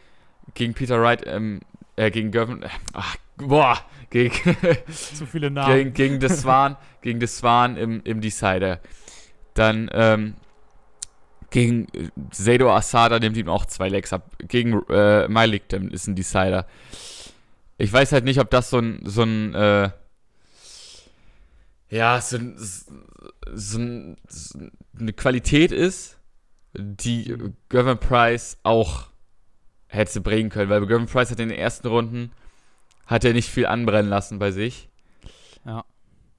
gegen 0.53 0.73
Peter 0.73 1.01
Wright, 1.01 1.23
ähm, 1.25 1.61
äh, 1.95 2.11
gegen 2.11 2.31
Gervin, 2.31 2.63
äh, 2.63 2.69
ach, 2.91 3.15
boah, 3.37 3.79
gegen, 4.13 4.35
Zu 4.91 5.25
viele 5.25 5.49
Namen. 5.49 5.75
gegen, 5.75 5.93
gegen 5.93 6.21
The 6.21 6.29
Swan, 6.29 6.77
gegen 7.01 7.19
The 7.19 7.25
Swan 7.25 7.77
im, 7.77 8.01
im 8.03 8.21
Decider. 8.21 8.79
Dann, 9.55 9.89
ähm, 9.91 10.35
gegen 11.49 11.87
äh, 11.93 12.09
Seido 12.31 12.71
Asada 12.71 13.17
nimmt 13.17 13.37
ihm 13.37 13.49
auch 13.49 13.65
zwei 13.65 13.89
Legs 13.89 14.13
ab. 14.13 14.35
Gegen 14.37 14.83
äh, 14.89 15.27
Mailikdem 15.27 15.89
ist 15.89 16.05
ein 16.05 16.15
Decider. 16.15 16.67
Ich 17.79 17.91
weiß 17.91 18.11
halt 18.11 18.23
nicht, 18.23 18.39
ob 18.39 18.51
das 18.51 18.69
so 18.69 18.77
ein, 18.77 19.01
so 19.03 19.23
ein, 19.23 19.55
äh, 19.55 19.89
ja, 21.89 22.21
so, 22.21 22.37
ein, 22.37 22.55
so, 22.57 23.79
ein, 23.79 24.17
so 24.27 24.59
eine 24.99 25.13
Qualität 25.13 25.71
ist, 25.71 26.19
die 26.73 27.35
Gervin 27.69 27.97
Price 27.97 28.59
auch 28.61 29.07
hätte 29.87 30.21
bringen 30.21 30.51
können, 30.51 30.69
weil 30.69 30.85
Gervin 30.85 31.07
Price 31.07 31.31
hat 31.31 31.39
in 31.39 31.49
den 31.49 31.57
ersten 31.57 31.87
Runden 31.87 32.31
hat 33.05 33.25
er 33.25 33.33
nicht 33.33 33.49
viel 33.49 33.65
anbrennen 33.65 34.09
lassen 34.09 34.39
bei 34.39 34.51
sich. 34.51 34.89
Ja. 35.65 35.85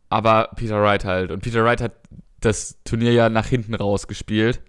Aber 0.08 0.50
Peter 0.56 0.80
Wright 0.82 1.04
halt. 1.04 1.30
Und 1.30 1.40
Peter 1.42 1.64
Wright 1.64 1.80
hat 1.80 1.92
das 2.40 2.78
Turnier 2.84 3.12
ja 3.12 3.28
nach 3.28 3.46
hinten 3.46 3.74
raus 3.74 4.06
gespielt. 4.06 4.60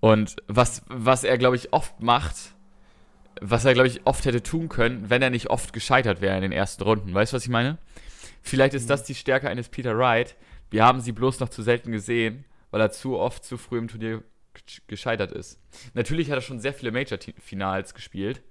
Und 0.00 0.36
was, 0.48 0.82
was 0.88 1.24
er, 1.24 1.36
glaube 1.38 1.56
ich, 1.56 1.72
oft 1.72 2.00
macht, 2.02 2.36
was 3.40 3.64
er, 3.64 3.74
glaube 3.74 3.88
ich, 3.88 4.06
oft 4.06 4.24
hätte 4.24 4.42
tun 4.42 4.68
können, 4.68 5.08
wenn 5.10 5.22
er 5.22 5.30
nicht 5.30 5.48
oft 5.50 5.72
gescheitert 5.72 6.20
wäre 6.20 6.36
in 6.36 6.42
den 6.42 6.52
ersten 6.52 6.82
Runden. 6.82 7.12
Weißt 7.14 7.32
du, 7.32 7.36
was 7.36 7.44
ich 7.44 7.50
meine? 7.50 7.78
Vielleicht 8.42 8.74
ist 8.74 8.84
Mhm. 8.84 8.88
das 8.88 9.04
die 9.04 9.14
Stärke 9.14 9.48
eines 9.48 9.68
Peter 9.68 9.96
Wright. 9.96 10.36
Wir 10.70 10.84
haben 10.84 11.00
sie 11.00 11.12
bloß 11.12 11.40
noch 11.40 11.48
zu 11.50 11.62
selten 11.62 11.92
gesehen, 11.92 12.44
weil 12.70 12.80
er 12.80 12.90
zu 12.90 13.18
oft 13.18 13.44
zu 13.44 13.58
früh 13.58 13.78
im 13.78 13.88
Turnier 13.88 14.22
gesch- 14.54 14.80
gescheitert 14.86 15.32
ist. 15.32 15.58
Natürlich 15.94 16.30
hat 16.30 16.38
er 16.38 16.42
schon 16.42 16.60
sehr 16.60 16.72
viele 16.72 16.92
Major-Finals 16.92 17.92
gespielt. 17.94 18.42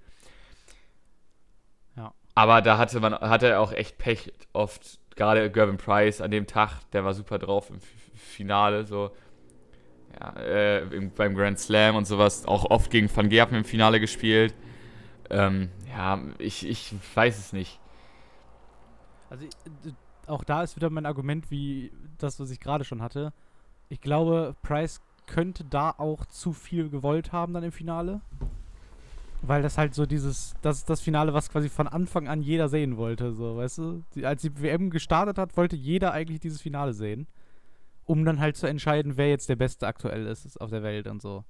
Aber 2.34 2.62
da 2.62 2.78
hatte 2.78 3.00
man, 3.00 3.14
hatte 3.14 3.48
er 3.48 3.60
auch 3.60 3.72
echt 3.72 3.98
Pech 3.98 4.32
oft. 4.52 4.98
Gerade 5.16 5.50
Gervin 5.50 5.76
Price 5.76 6.20
an 6.20 6.30
dem 6.30 6.46
Tag, 6.46 6.80
der 6.92 7.04
war 7.04 7.12
super 7.12 7.38
drauf 7.38 7.70
im 7.70 7.80
Finale, 8.14 8.86
so. 8.86 9.10
Ja, 10.18 10.32
äh, 10.40 10.82
im, 10.94 11.10
beim 11.10 11.34
Grand 11.34 11.58
Slam 11.58 11.96
und 11.96 12.06
sowas. 12.06 12.46
Auch 12.46 12.70
oft 12.70 12.90
gegen 12.90 13.14
Van 13.14 13.28
Gerpen 13.28 13.56
im 13.56 13.64
Finale 13.64 14.00
gespielt. 14.00 14.54
Ähm, 15.28 15.70
ja, 15.88 16.20
ich, 16.38 16.66
ich 16.66 16.94
weiß 17.14 17.38
es 17.38 17.52
nicht. 17.52 17.78
Also 19.28 19.44
äh, 19.44 19.92
auch 20.26 20.44
da 20.44 20.62
ist 20.62 20.76
wieder 20.76 20.90
mein 20.90 21.06
Argument 21.06 21.50
wie 21.50 21.92
das, 22.18 22.40
was 22.40 22.50
ich 22.50 22.60
gerade 22.60 22.84
schon 22.84 23.02
hatte. 23.02 23.32
Ich 23.88 24.00
glaube, 24.00 24.54
Price 24.62 25.00
könnte 25.26 25.64
da 25.64 25.94
auch 25.96 26.26
zu 26.26 26.52
viel 26.52 26.90
gewollt 26.90 27.32
haben 27.32 27.52
dann 27.52 27.62
im 27.62 27.72
Finale. 27.72 28.20
Weil 29.42 29.62
das 29.62 29.78
halt 29.78 29.94
so 29.94 30.04
dieses, 30.04 30.54
das 30.60 30.78
ist 30.78 30.90
das 30.90 31.00
Finale, 31.00 31.32
was 31.32 31.48
quasi 31.48 31.68
von 31.68 31.88
Anfang 31.88 32.28
an 32.28 32.42
jeder 32.42 32.68
sehen 32.68 32.96
wollte, 32.96 33.32
so, 33.32 33.56
weißt 33.56 33.78
du? 33.78 34.02
Die, 34.14 34.26
als 34.26 34.42
die 34.42 34.60
WM 34.60 34.90
gestartet 34.90 35.38
hat, 35.38 35.56
wollte 35.56 35.76
jeder 35.76 36.12
eigentlich 36.12 36.40
dieses 36.40 36.60
Finale 36.60 36.92
sehen. 36.92 37.26
Um 38.04 38.24
dann 38.24 38.40
halt 38.40 38.56
zu 38.56 38.66
entscheiden, 38.66 39.16
wer 39.16 39.28
jetzt 39.28 39.48
der 39.48 39.56
Beste 39.56 39.86
aktuell 39.86 40.26
ist 40.26 40.60
auf 40.60 40.70
der 40.70 40.82
Welt 40.82 41.06
und 41.06 41.22
so. 41.22 41.44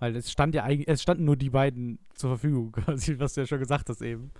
Weil 0.00 0.16
es 0.16 0.32
stand 0.32 0.54
ja 0.54 0.64
eigentlich, 0.64 0.88
es 0.88 1.02
standen 1.02 1.24
nur 1.24 1.36
die 1.36 1.50
beiden 1.50 1.98
zur 2.14 2.30
Verfügung, 2.30 2.72
quasi, 2.72 3.18
was 3.18 3.34
du 3.34 3.42
ja 3.42 3.46
schon 3.46 3.58
gesagt 3.60 3.88
hast 3.88 4.02
eben. 4.02 4.32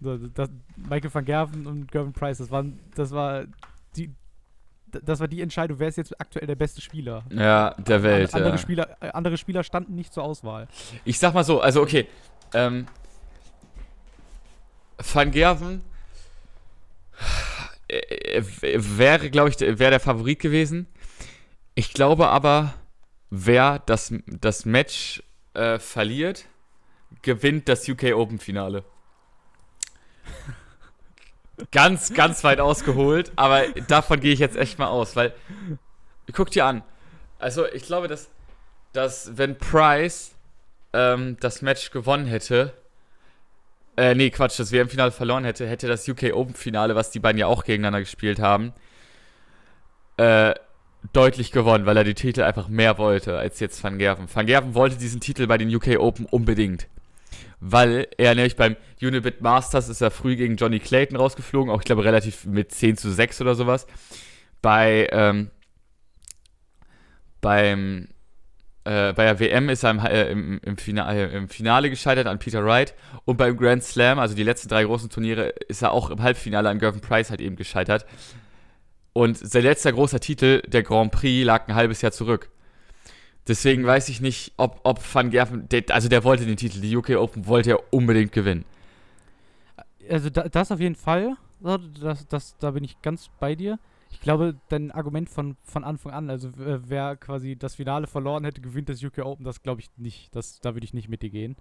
So, 0.00 0.16
das, 0.16 0.50
Michael 0.76 1.12
van 1.12 1.24
Gerven 1.24 1.66
und 1.66 1.90
Gervin 1.90 2.12
Price, 2.12 2.38
das 2.38 2.50
waren, 2.50 2.78
das 2.94 3.10
war 3.10 3.44
die, 3.96 4.14
das 5.02 5.20
war 5.20 5.28
die 5.28 5.40
Entscheidung, 5.40 5.78
wer 5.78 5.88
ist 5.88 5.96
jetzt 5.96 6.20
aktuell 6.20 6.46
der 6.46 6.54
beste 6.54 6.80
Spieler. 6.80 7.24
Ja, 7.30 7.74
der 7.74 8.02
Welt. 8.02 8.34
An, 8.34 8.40
andere, 8.40 8.54
ja. 8.56 8.58
Spieler, 8.58 8.96
äh, 9.00 9.08
andere 9.10 9.36
Spieler 9.36 9.62
standen 9.62 9.94
nicht 9.94 10.12
zur 10.12 10.22
Auswahl. 10.22 10.68
Ich 11.04 11.18
sag 11.18 11.34
mal 11.34 11.44
so, 11.44 11.60
also 11.60 11.82
okay. 11.82 12.06
Ähm, 12.52 12.86
Van 14.98 15.30
Gerven 15.30 15.82
äh, 17.88 17.96
äh, 17.96 18.42
wäre, 18.98 19.30
glaube 19.30 19.50
ich, 19.50 19.60
wäre 19.60 19.90
der 19.90 20.00
Favorit 20.00 20.40
gewesen. 20.40 20.86
Ich 21.74 21.92
glaube 21.92 22.28
aber, 22.28 22.74
wer 23.30 23.80
das, 23.80 24.14
das 24.26 24.64
Match 24.64 25.22
äh, 25.54 25.78
verliert, 25.78 26.46
gewinnt 27.22 27.68
das 27.68 27.88
UK 27.88 28.14
Open 28.14 28.38
Finale. 28.38 28.84
ganz, 31.70 32.12
ganz 32.14 32.44
weit 32.44 32.60
ausgeholt, 32.60 33.32
aber 33.36 33.68
davon 33.88 34.20
gehe 34.20 34.32
ich 34.32 34.40
jetzt 34.40 34.56
echt 34.56 34.78
mal 34.78 34.88
aus, 34.88 35.16
weil 35.16 35.32
guck 36.32 36.50
dir 36.50 36.66
an. 36.66 36.82
Also 37.38 37.66
ich 37.66 37.84
glaube, 37.84 38.08
dass, 38.08 38.30
dass 38.92 39.36
wenn 39.36 39.58
Price 39.58 40.32
ähm, 40.92 41.36
das 41.40 41.62
Match 41.62 41.90
gewonnen 41.90 42.26
hätte, 42.26 42.72
äh, 43.96 44.14
nee, 44.14 44.30
Quatsch, 44.30 44.58
das 44.58 44.72
WM-Finale 44.72 45.12
verloren 45.12 45.44
hätte, 45.44 45.68
hätte 45.68 45.86
das 45.86 46.08
UK 46.08 46.32
Open-Finale, 46.32 46.94
was 46.94 47.10
die 47.10 47.20
beiden 47.20 47.38
ja 47.38 47.46
auch 47.46 47.64
gegeneinander 47.64 48.00
gespielt 48.00 48.40
haben, 48.40 48.72
äh, 50.16 50.54
deutlich 51.12 51.52
gewonnen, 51.52 51.86
weil 51.86 51.96
er 51.96 52.04
die 52.04 52.14
Titel 52.14 52.42
einfach 52.42 52.68
mehr 52.68 52.98
wollte 52.98 53.36
als 53.38 53.60
jetzt 53.60 53.82
Van 53.84 53.98
Gerven. 53.98 54.26
Van 54.32 54.46
Gerven 54.46 54.74
wollte 54.74 54.96
diesen 54.96 55.20
Titel 55.20 55.46
bei 55.46 55.58
den 55.58 55.72
UK 55.72 55.98
Open 55.98 56.26
unbedingt. 56.26 56.88
Weil 57.66 58.08
er 58.18 58.34
nämlich 58.34 58.56
beim 58.56 58.76
Unibit 59.00 59.40
Masters 59.40 59.88
ist 59.88 60.02
er 60.02 60.10
früh 60.10 60.36
gegen 60.36 60.56
Johnny 60.56 60.80
Clayton 60.80 61.16
rausgeflogen, 61.16 61.72
auch 61.72 61.78
ich 61.78 61.86
glaube 61.86 62.04
relativ 62.04 62.44
mit 62.44 62.72
10 62.72 62.98
zu 62.98 63.10
6 63.10 63.40
oder 63.40 63.54
sowas. 63.54 63.86
Bei, 64.60 65.08
ähm, 65.10 65.50
beim 67.40 68.08
äh, 68.84 69.14
bei 69.14 69.24
der 69.24 69.40
WM 69.40 69.70
ist 69.70 69.82
er 69.82 69.92
im, 69.92 69.98
äh, 70.00 70.30
im, 70.30 70.60
im, 70.62 70.76
Finale, 70.76 71.28
im, 71.28 71.48
Finale, 71.48 71.88
gescheitert 71.88 72.26
an 72.26 72.38
Peter 72.38 72.62
Wright 72.62 72.92
und 73.24 73.38
beim 73.38 73.56
Grand 73.56 73.82
Slam, 73.82 74.18
also 74.18 74.34
die 74.34 74.42
letzten 74.42 74.68
drei 74.68 74.84
großen 74.84 75.08
Turniere, 75.08 75.48
ist 75.68 75.80
er 75.80 75.92
auch 75.92 76.10
im 76.10 76.22
Halbfinale 76.22 76.68
an 76.68 76.78
Gervin 76.78 77.00
Price 77.00 77.30
halt 77.30 77.40
eben 77.40 77.56
gescheitert. 77.56 78.04
Und 79.14 79.38
sein 79.38 79.62
letzter 79.62 79.92
großer 79.94 80.20
Titel, 80.20 80.60
der 80.66 80.82
Grand 80.82 81.12
Prix, 81.12 81.46
lag 81.46 81.66
ein 81.66 81.74
halbes 81.74 82.02
Jahr 82.02 82.12
zurück. 82.12 82.50
Deswegen 83.46 83.84
weiß 83.84 84.08
ich 84.08 84.20
nicht, 84.20 84.52
ob, 84.56 84.80
ob 84.84 85.00
Van 85.14 85.30
Gerven, 85.30 85.68
der, 85.68 85.84
also 85.90 86.08
der 86.08 86.24
wollte 86.24 86.46
den 86.46 86.56
Titel, 86.56 86.80
die 86.80 86.96
UK 86.96 87.10
Open 87.10 87.46
wollte 87.46 87.70
er 87.70 87.92
unbedingt 87.92 88.32
gewinnen. 88.32 88.64
Also 90.08 90.30
da, 90.30 90.48
das 90.48 90.72
auf 90.72 90.80
jeden 90.80 90.94
Fall, 90.94 91.36
das, 92.00 92.26
das, 92.26 92.56
da 92.58 92.70
bin 92.70 92.84
ich 92.84 93.00
ganz 93.02 93.30
bei 93.40 93.54
dir. 93.54 93.78
Ich 94.10 94.20
glaube, 94.20 94.54
dein 94.68 94.92
Argument 94.92 95.28
von, 95.28 95.56
von 95.62 95.84
Anfang 95.84 96.12
an, 96.12 96.30
also 96.30 96.50
wer 96.54 97.16
quasi 97.16 97.56
das 97.56 97.74
Finale 97.74 98.06
verloren 98.06 98.44
hätte, 98.44 98.60
gewinnt 98.60 98.88
das 98.88 99.02
UK 99.02 99.18
Open, 99.18 99.44
das 99.44 99.62
glaube 99.62 99.80
ich 99.80 99.90
nicht. 99.96 100.34
Das, 100.34 100.60
da 100.60 100.74
würde 100.74 100.84
ich 100.84 100.94
nicht 100.94 101.08
mit 101.08 101.22
dir 101.22 101.30
gehen. 101.30 101.56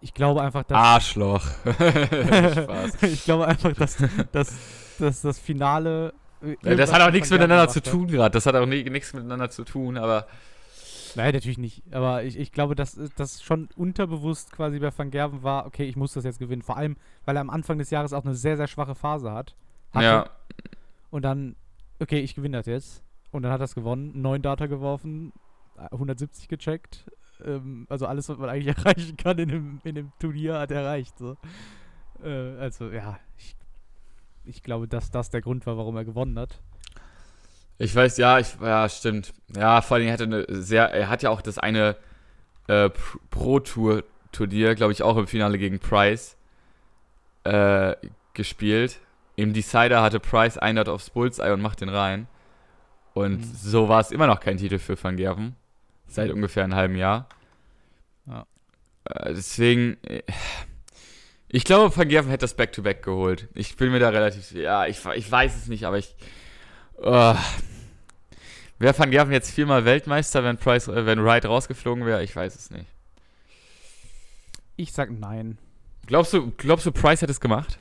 Ich 0.00 0.14
glaube 0.14 0.42
einfach, 0.42 0.64
dass. 0.64 0.76
Arschloch. 0.76 1.42
Spaß. 1.64 3.02
ich 3.02 3.24
glaube 3.24 3.46
einfach, 3.46 3.72
dass, 3.74 3.98
dass, 4.32 4.56
dass 4.98 5.22
das 5.22 5.38
Finale. 5.38 6.14
Ja, 6.62 6.74
das 6.74 6.92
hat 6.92 7.02
auch 7.02 7.12
nichts 7.12 7.30
miteinander 7.30 7.68
zu 7.68 7.82
tun 7.82 8.08
gerade. 8.08 8.32
Das 8.32 8.46
hat 8.46 8.54
auch 8.54 8.66
nichts 8.66 9.12
miteinander 9.12 9.50
zu 9.50 9.64
tun, 9.64 9.96
aber. 9.98 10.26
Nein, 11.14 11.34
natürlich 11.34 11.58
nicht. 11.58 11.82
Aber 11.92 12.22
ich, 12.24 12.38
ich 12.38 12.52
glaube, 12.52 12.74
dass 12.74 12.98
das 13.16 13.42
schon 13.42 13.68
unterbewusst 13.76 14.52
quasi 14.52 14.78
bei 14.78 14.96
Van 14.96 15.10
Gerven 15.10 15.42
war, 15.42 15.66
okay, 15.66 15.84
ich 15.84 15.96
muss 15.96 16.12
das 16.12 16.24
jetzt 16.24 16.38
gewinnen. 16.38 16.62
Vor 16.62 16.76
allem, 16.76 16.96
weil 17.24 17.36
er 17.36 17.40
am 17.40 17.50
Anfang 17.50 17.78
des 17.78 17.90
Jahres 17.90 18.12
auch 18.12 18.24
eine 18.24 18.34
sehr, 18.34 18.56
sehr 18.56 18.68
schwache 18.68 18.94
Phase 18.94 19.32
hat. 19.32 19.54
Hatte. 19.92 20.04
Ja. 20.04 20.30
Und 21.10 21.22
dann, 21.22 21.56
okay, 21.98 22.20
ich 22.20 22.34
gewinne 22.34 22.58
das 22.58 22.66
jetzt. 22.66 23.02
Und 23.32 23.42
dann 23.42 23.52
hat 23.52 23.60
er 23.60 23.64
es 23.64 23.74
gewonnen, 23.74 24.20
neun 24.20 24.42
Data 24.42 24.66
geworfen, 24.66 25.32
170 25.76 26.48
gecheckt. 26.48 27.10
Ähm, 27.44 27.86
also 27.88 28.06
alles, 28.06 28.28
was 28.28 28.38
man 28.38 28.50
eigentlich 28.50 28.76
erreichen 28.76 29.16
kann 29.16 29.38
in 29.38 29.48
dem, 29.48 29.80
in 29.84 29.94
dem 29.94 30.12
Turnier, 30.18 30.58
hat 30.58 30.70
er 30.70 30.82
erreicht. 30.82 31.16
So. 31.18 31.36
Äh, 32.22 32.56
also 32.58 32.90
ja, 32.90 33.18
ich, 33.36 33.56
ich 34.44 34.62
glaube, 34.62 34.88
dass 34.88 35.10
das 35.10 35.30
der 35.30 35.40
Grund 35.40 35.66
war, 35.66 35.76
warum 35.76 35.96
er 35.96 36.04
gewonnen 36.04 36.38
hat. 36.38 36.60
Ich 37.80 37.94
weiß, 37.94 38.18
ja, 38.18 38.38
ich, 38.38 38.46
ja, 38.60 38.86
stimmt. 38.90 39.32
Ja, 39.56 39.80
vor 39.80 39.96
allem 39.96 40.06
er 40.06 40.20
eine 40.20 40.44
sehr, 40.50 40.92
er 40.92 41.08
hat 41.08 41.22
ja 41.22 41.30
auch 41.30 41.40
das 41.40 41.56
eine 41.56 41.96
äh, 42.68 42.90
Pro-Tour-Turnier, 43.30 44.74
glaube 44.74 44.92
ich, 44.92 45.02
auch 45.02 45.16
im 45.16 45.26
Finale 45.26 45.56
gegen 45.56 45.78
Price 45.78 46.36
äh, 47.44 47.94
gespielt. 48.34 49.00
Im 49.36 49.54
Decider 49.54 50.02
hatte 50.02 50.20
Price 50.20 50.58
Einheit 50.58 50.90
aufs 50.90 51.08
Bullseye 51.08 51.54
und 51.54 51.62
macht 51.62 51.80
den 51.80 51.88
rein. 51.88 52.26
Und 53.14 53.38
mhm. 53.38 53.54
so 53.54 53.88
war 53.88 54.00
es 54.00 54.10
immer 54.10 54.26
noch 54.26 54.40
kein 54.40 54.58
Titel 54.58 54.78
für 54.78 55.02
Van 55.02 55.16
Gerven. 55.16 55.56
Seit 56.06 56.30
ungefähr 56.30 56.64
einem 56.64 56.74
halben 56.74 56.96
Jahr. 56.96 57.30
Ja. 58.26 58.46
Äh, 59.04 59.32
deswegen, 59.32 59.96
äh, 60.04 60.20
ich 61.48 61.64
glaube, 61.64 61.96
Van 61.96 62.08
Gerven 62.08 62.30
hätte 62.30 62.44
das 62.44 62.56
Back-to-Back 62.56 62.98
-back 62.98 63.04
geholt. 63.04 63.48
Ich 63.54 63.74
bin 63.78 63.90
mir 63.90 64.00
da 64.00 64.10
relativ, 64.10 64.52
ja, 64.52 64.84
ich, 64.84 65.02
ich 65.14 65.32
weiß 65.32 65.56
es 65.56 65.68
nicht, 65.68 65.86
aber 65.86 65.96
ich. 65.96 66.14
Uh, 67.02 67.34
Wäre 68.80 68.98
Van 68.98 69.10
Gerven 69.10 69.32
jetzt 69.32 69.50
viermal 69.50 69.84
Weltmeister, 69.84 70.42
wenn 70.42 70.56
Price, 70.56 70.88
äh, 70.88 71.04
wenn 71.04 71.22
Wright 71.22 71.44
rausgeflogen 71.44 72.06
wäre? 72.06 72.24
Ich 72.24 72.34
weiß 72.34 72.56
es 72.56 72.70
nicht. 72.70 72.86
Ich 74.76 74.92
sag 74.92 75.10
nein. 75.10 75.58
Glaubst 76.06 76.32
du, 76.32 76.50
glaubst 76.56 76.86
du, 76.86 76.90
Price 76.90 77.20
hätte 77.20 77.30
es 77.30 77.40
gemacht? 77.40 77.78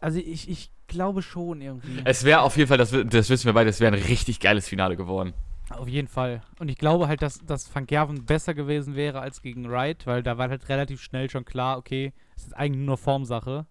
Also 0.00 0.18
ich, 0.18 0.48
ich 0.48 0.72
glaube 0.88 1.22
schon 1.22 1.60
irgendwie. 1.60 2.02
Es 2.04 2.24
wäre 2.24 2.40
auf 2.40 2.56
jeden 2.56 2.68
Fall, 2.68 2.78
das, 2.78 2.90
das 2.90 3.30
wissen 3.30 3.46
wir 3.46 3.52
beide, 3.52 3.70
es 3.70 3.78
wäre 3.78 3.94
ein 3.94 4.02
richtig 4.02 4.40
geiles 4.40 4.66
Finale 4.66 4.96
geworden. 4.96 5.34
Auf 5.70 5.86
jeden 5.86 6.08
Fall. 6.08 6.42
Und 6.58 6.68
ich 6.68 6.76
glaube 6.76 7.06
halt, 7.06 7.22
dass, 7.22 7.38
dass 7.38 7.72
Van 7.72 7.86
Gerven 7.86 8.24
besser 8.24 8.54
gewesen 8.54 8.96
wäre 8.96 9.20
als 9.20 9.40
gegen 9.40 9.70
Wright, 9.70 10.04
weil 10.06 10.24
da 10.24 10.36
war 10.36 10.48
halt 10.48 10.68
relativ 10.68 11.00
schnell 11.00 11.30
schon 11.30 11.44
klar, 11.44 11.78
okay, 11.78 12.12
es 12.34 12.44
ist 12.44 12.56
eigentlich 12.56 12.84
nur 12.84 12.96
Formsache. 12.96 13.66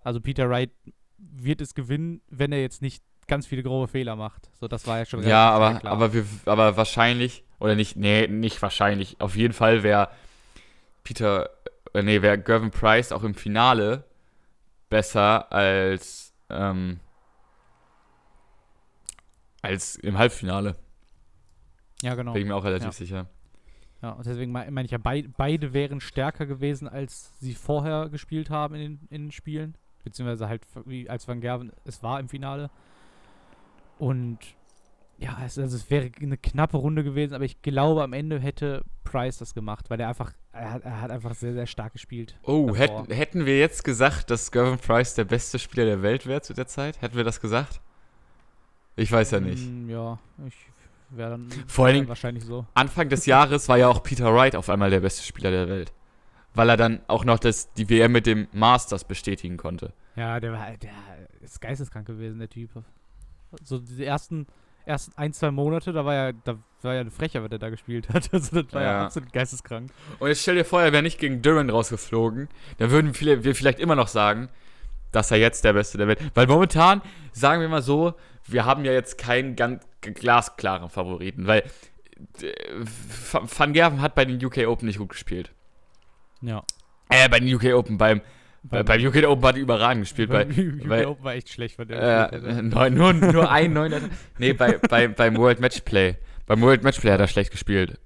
Also 0.00 0.22
Peter 0.22 0.48
Wright 0.48 0.70
wird 1.18 1.60
es 1.60 1.74
gewinnen, 1.74 2.22
wenn 2.28 2.52
er 2.52 2.60
jetzt 2.62 2.80
nicht 2.80 3.02
ganz 3.26 3.46
viele 3.46 3.62
grobe 3.62 3.88
Fehler 3.88 4.16
macht. 4.16 4.50
So, 4.54 4.68
das 4.68 4.86
war 4.86 4.98
ja 4.98 5.04
schon 5.04 5.26
Ja, 5.26 5.50
aber, 5.50 5.78
klar. 5.78 5.92
aber, 5.92 6.12
wir, 6.12 6.24
aber 6.46 6.76
wahrscheinlich, 6.76 7.44
oder 7.58 7.74
nicht, 7.74 7.96
nee, 7.96 8.26
nicht 8.26 8.60
wahrscheinlich, 8.62 9.20
auf 9.20 9.36
jeden 9.36 9.54
Fall 9.54 9.82
wäre 9.82 10.08
Peter, 11.02 11.50
äh, 11.92 12.02
nee, 12.02 12.22
wäre 12.22 12.38
Gervin 12.38 12.70
Price 12.70 13.12
auch 13.12 13.22
im 13.22 13.34
Finale 13.34 14.04
besser 14.88 15.52
als, 15.52 16.32
ähm, 16.50 17.00
als 19.62 19.96
im 19.96 20.18
Halbfinale. 20.18 20.76
Ja, 22.02 22.14
genau. 22.14 22.32
Bin 22.32 22.42
ich 22.42 22.48
mir 22.48 22.56
auch 22.56 22.64
relativ 22.64 22.86
ja. 22.86 22.92
sicher. 22.92 23.26
Ja, 24.02 24.10
und 24.10 24.26
deswegen 24.26 24.52
meine 24.52 24.84
ich 24.84 24.90
ja, 24.90 24.98
beid, 24.98 25.34
beide 25.38 25.72
wären 25.72 26.00
stärker 26.00 26.44
gewesen, 26.44 26.86
als 26.88 27.32
sie 27.40 27.54
vorher 27.54 28.10
gespielt 28.10 28.50
haben 28.50 28.74
in 28.74 28.80
den, 28.80 29.08
in 29.08 29.22
den 29.22 29.32
Spielen. 29.32 29.78
Beziehungsweise 30.04 30.46
halt, 30.46 30.66
wie 30.84 31.08
als 31.08 31.26
Van 31.26 31.40
Gerven 31.40 31.72
es 31.84 32.02
war 32.02 32.20
im 32.20 32.28
Finale. 32.28 32.70
Und 33.98 34.38
ja, 35.18 35.38
es, 35.44 35.58
also 35.58 35.76
es 35.76 35.90
wäre 35.90 36.10
eine 36.20 36.36
knappe 36.36 36.76
Runde 36.76 37.04
gewesen, 37.04 37.34
aber 37.34 37.44
ich 37.44 37.62
glaube, 37.62 38.02
am 38.02 38.12
Ende 38.12 38.40
hätte 38.40 38.84
Price 39.04 39.38
das 39.38 39.54
gemacht, 39.54 39.90
weil 39.90 40.00
er 40.00 40.08
einfach, 40.08 40.32
er 40.52 40.72
hat, 40.72 40.84
er 40.84 41.00
hat 41.00 41.10
einfach 41.10 41.34
sehr, 41.34 41.52
sehr 41.52 41.66
stark 41.66 41.92
gespielt. 41.92 42.36
Oh, 42.42 42.74
hätten, 42.74 43.12
hätten 43.12 43.46
wir 43.46 43.58
jetzt 43.58 43.84
gesagt, 43.84 44.30
dass 44.30 44.50
Gervin 44.50 44.78
Price 44.78 45.14
der 45.14 45.24
beste 45.24 45.58
Spieler 45.58 45.84
der 45.84 46.02
Welt 46.02 46.26
wäre 46.26 46.42
zu 46.42 46.52
der 46.52 46.66
Zeit? 46.66 47.00
Hätten 47.00 47.16
wir 47.16 47.24
das 47.24 47.40
gesagt? 47.40 47.80
Ich 48.96 49.10
weiß 49.10 49.32
ja 49.32 49.40
nicht. 49.40 49.66
Mm, 49.66 49.88
ja, 49.88 50.18
ich 50.46 50.54
wäre 51.10 51.30
dann 51.30 51.48
Vor 51.66 51.86
allen 51.86 51.94
Dingen, 51.94 52.08
wahrscheinlich 52.08 52.44
so. 52.44 52.66
Anfang 52.74 53.08
des 53.08 53.26
Jahres 53.26 53.68
war 53.68 53.78
ja 53.78 53.88
auch 53.88 54.02
Peter 54.02 54.34
Wright 54.34 54.56
auf 54.56 54.68
einmal 54.68 54.90
der 54.90 55.00
beste 55.00 55.22
Spieler 55.22 55.50
der 55.50 55.68
Welt. 55.68 55.92
Weil 56.54 56.68
er 56.68 56.76
dann 56.76 57.00
auch 57.08 57.24
noch 57.24 57.38
das, 57.38 57.72
die 57.72 57.88
WM 57.88 58.12
mit 58.12 58.26
dem 58.26 58.46
Masters 58.52 59.04
bestätigen 59.04 59.56
konnte. 59.56 59.92
Ja, 60.14 60.38
der 60.38 60.52
war, 60.52 60.76
der 60.76 60.92
ist 61.40 61.60
geisteskrank 61.60 62.06
gewesen, 62.06 62.38
der 62.38 62.48
Typ. 62.48 62.70
So 63.62 63.78
die 63.78 64.04
ersten 64.04 64.46
ersten 64.86 65.12
ein, 65.16 65.32
zwei 65.32 65.50
Monate, 65.50 65.92
da 65.92 66.04
war 66.04 66.14
ja, 66.14 66.32
da 66.32 66.58
war 66.82 66.94
ja 66.94 67.00
eine 67.00 67.10
Frecher, 67.10 67.42
was 67.42 67.50
er 67.50 67.58
da 67.58 67.70
gespielt 67.70 68.08
hat. 68.10 68.28
Also 68.32 68.62
das 68.62 68.72
war 68.72 68.82
ja, 68.82 68.92
ja 68.92 69.04
absolut 69.06 69.32
geisteskrank. 69.32 69.90
Und 70.18 70.28
jetzt 70.28 70.42
stell 70.42 70.56
dir 70.56 70.64
vor, 70.64 70.82
er 70.82 70.92
wäre 70.92 71.02
nicht 71.02 71.18
gegen 71.18 71.42
Durant 71.42 71.72
rausgeflogen, 71.72 72.48
dann 72.78 72.90
würden 72.90 73.14
viele, 73.14 73.44
wir 73.44 73.54
vielleicht 73.54 73.80
immer 73.80 73.96
noch 73.96 74.08
sagen, 74.08 74.48
dass 75.12 75.30
er 75.30 75.38
jetzt 75.38 75.64
der 75.64 75.72
Beste 75.72 75.98
der 75.98 76.08
Welt. 76.08 76.18
Weil 76.34 76.46
momentan, 76.46 77.00
sagen 77.32 77.60
wir 77.60 77.68
mal 77.68 77.82
so, 77.82 78.14
wir 78.46 78.64
haben 78.64 78.84
ja 78.84 78.92
jetzt 78.92 79.16
keinen 79.16 79.56
ganz 79.56 79.84
glasklaren 80.00 80.90
Favoriten, 80.90 81.46
weil 81.46 81.62
äh, 82.42 82.52
Van 83.32 83.72
Gerven 83.72 84.02
hat 84.02 84.14
bei 84.14 84.24
den 84.24 84.44
UK 84.44 84.66
Open 84.66 84.86
nicht 84.86 84.98
gut 84.98 85.10
gespielt. 85.10 85.52
Ja. 86.42 86.64
Äh, 87.08 87.28
bei 87.28 87.40
den 87.40 87.54
UK 87.54 87.74
Open, 87.74 87.96
beim 87.96 88.20
beim, 88.64 88.84
beim 88.84 89.06
UK 89.06 89.24
Open 89.28 89.44
hat 89.44 89.56
die 89.56 89.60
überragend 89.60 90.04
gespielt. 90.04 90.30
Beim 90.30 90.50
UK 90.50 90.88
bei, 90.88 91.06
Open 91.06 91.24
war 91.24 91.34
echt 91.34 91.50
schlecht 91.50 91.76
von 91.76 91.86
der. 91.86 92.32
Äh, 92.32 92.62
neun, 92.62 92.94
nur, 92.94 93.12
nur 93.12 93.50
ein 93.50 93.72
neuner. 93.72 94.00
nee, 94.38 94.52
bei, 94.52 94.78
bei, 94.78 95.08
beim 95.08 95.36
World 95.36 95.60
Matchplay. 95.60 96.16
Beim 96.46 96.60
World 96.62 96.82
Matchplay 96.82 97.12
hat 97.12 97.20
er 97.20 97.28
schlecht 97.28 97.50
gespielt. 97.50 97.98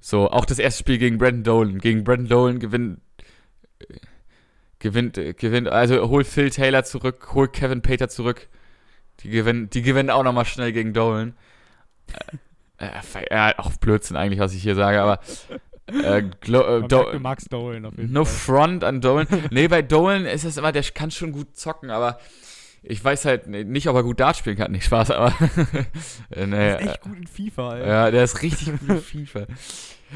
So, 0.00 0.30
auch 0.30 0.46
das 0.46 0.58
erste 0.58 0.80
Spiel 0.80 0.98
gegen 0.98 1.18
Brandon 1.18 1.44
Dolan. 1.44 1.78
Gegen 1.78 2.04
Brandon 2.04 2.28
Dolan 2.28 2.58
gewinnt. 2.58 3.00
Gewinnt, 4.78 5.20
gewinnt, 5.36 5.68
also 5.68 6.08
hol 6.08 6.24
Phil 6.24 6.48
Taylor 6.48 6.84
zurück, 6.84 7.34
hol 7.34 7.48
Kevin 7.48 7.82
Pater 7.82 8.08
zurück. 8.08 8.48
Die 9.20 9.28
gewinnen, 9.28 9.68
die 9.68 9.82
gewinnen 9.82 10.08
auch 10.08 10.22
nochmal 10.22 10.46
schnell 10.46 10.72
gegen 10.72 10.94
Dolan. 10.94 11.34
Äh, 12.78 12.88
äh, 13.28 13.52
auch 13.58 13.72
Blödsinn 13.72 14.16
eigentlich, 14.16 14.40
was 14.40 14.54
ich 14.54 14.62
hier 14.62 14.74
sage, 14.74 15.02
aber 15.02 15.20
äh, 15.90 16.18
äh, 16.18 16.88
du 16.88 17.18
magst 17.20 17.52
Dolan 17.52 17.84
auf 17.84 17.96
jeden 17.96 18.12
no 18.12 18.24
Fall. 18.24 18.56
front 18.56 18.84
an 18.84 19.00
Dolan. 19.00 19.26
nee, 19.50 19.68
bei 19.68 19.82
Dolan 19.82 20.24
ist 20.26 20.44
es 20.44 20.56
immer, 20.56 20.72
der 20.72 20.82
kann 20.82 21.10
schon 21.10 21.32
gut 21.32 21.56
zocken, 21.56 21.90
aber 21.90 22.18
ich 22.82 23.04
weiß 23.04 23.26
halt 23.26 23.46
nicht, 23.46 23.88
ob 23.88 23.96
er 23.96 24.02
gut 24.02 24.20
Dart 24.20 24.36
spielen 24.36 24.56
kann. 24.56 24.72
Nicht 24.72 24.84
Spaß, 24.84 25.10
aber. 25.10 25.34
Äh, 26.30 26.46
nee, 26.46 26.56
der 26.56 26.80
ist 26.80 26.86
echt 26.86 27.00
gut 27.00 27.16
in 27.16 27.26
FIFA, 27.26 27.76
ey. 27.76 27.88
Ja, 27.88 28.10
der 28.10 28.24
ist 28.24 28.42
richtig 28.42 28.68
gut 28.78 28.88
in 28.88 29.00
FIFA. 29.00 29.46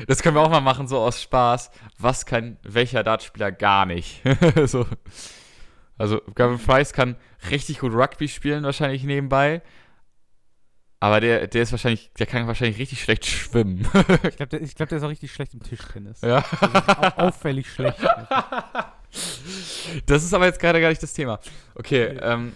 Das 0.06 0.22
können 0.22 0.36
wir 0.36 0.42
auch 0.42 0.50
mal 0.50 0.60
machen, 0.60 0.86
so 0.86 0.98
aus 0.98 1.20
Spaß. 1.20 1.70
Was 1.98 2.24
kann 2.24 2.56
welcher 2.62 3.02
Dartspieler 3.02 3.52
gar 3.52 3.84
nicht? 3.84 4.22
so. 4.66 4.86
Also, 5.98 6.20
Gavin 6.34 6.58
Price 6.58 6.92
kann 6.92 7.16
richtig 7.50 7.80
gut 7.80 7.92
Rugby 7.92 8.28
spielen, 8.28 8.64
wahrscheinlich 8.64 9.04
nebenbei. 9.04 9.62
Aber 11.04 11.20
der, 11.20 11.48
der 11.48 11.62
ist 11.62 11.70
wahrscheinlich, 11.70 12.10
der 12.18 12.24
kann 12.24 12.46
wahrscheinlich 12.46 12.78
richtig 12.78 13.02
schlecht 13.02 13.26
schwimmen. 13.26 13.86
Ich 14.26 14.36
glaube, 14.36 14.46
der, 14.46 14.62
ich 14.62 14.74
glaub, 14.74 14.88
der 14.88 14.96
ist 14.96 15.04
auch 15.04 15.10
richtig 15.10 15.32
schlecht 15.34 15.52
im 15.52 15.62
Tischtennis. 15.62 16.22
ja. 16.22 16.42
Au 17.18 17.26
auffällig 17.26 17.70
schlecht. 17.70 17.98
Das 20.06 20.24
ist 20.24 20.32
aber 20.32 20.46
jetzt 20.46 20.58
gerade 20.60 20.80
gar 20.80 20.88
nicht 20.88 21.02
das 21.02 21.12
Thema. 21.12 21.40
Okay, 21.74 22.14
Nee. 22.14 22.20
ähm. 22.22 22.52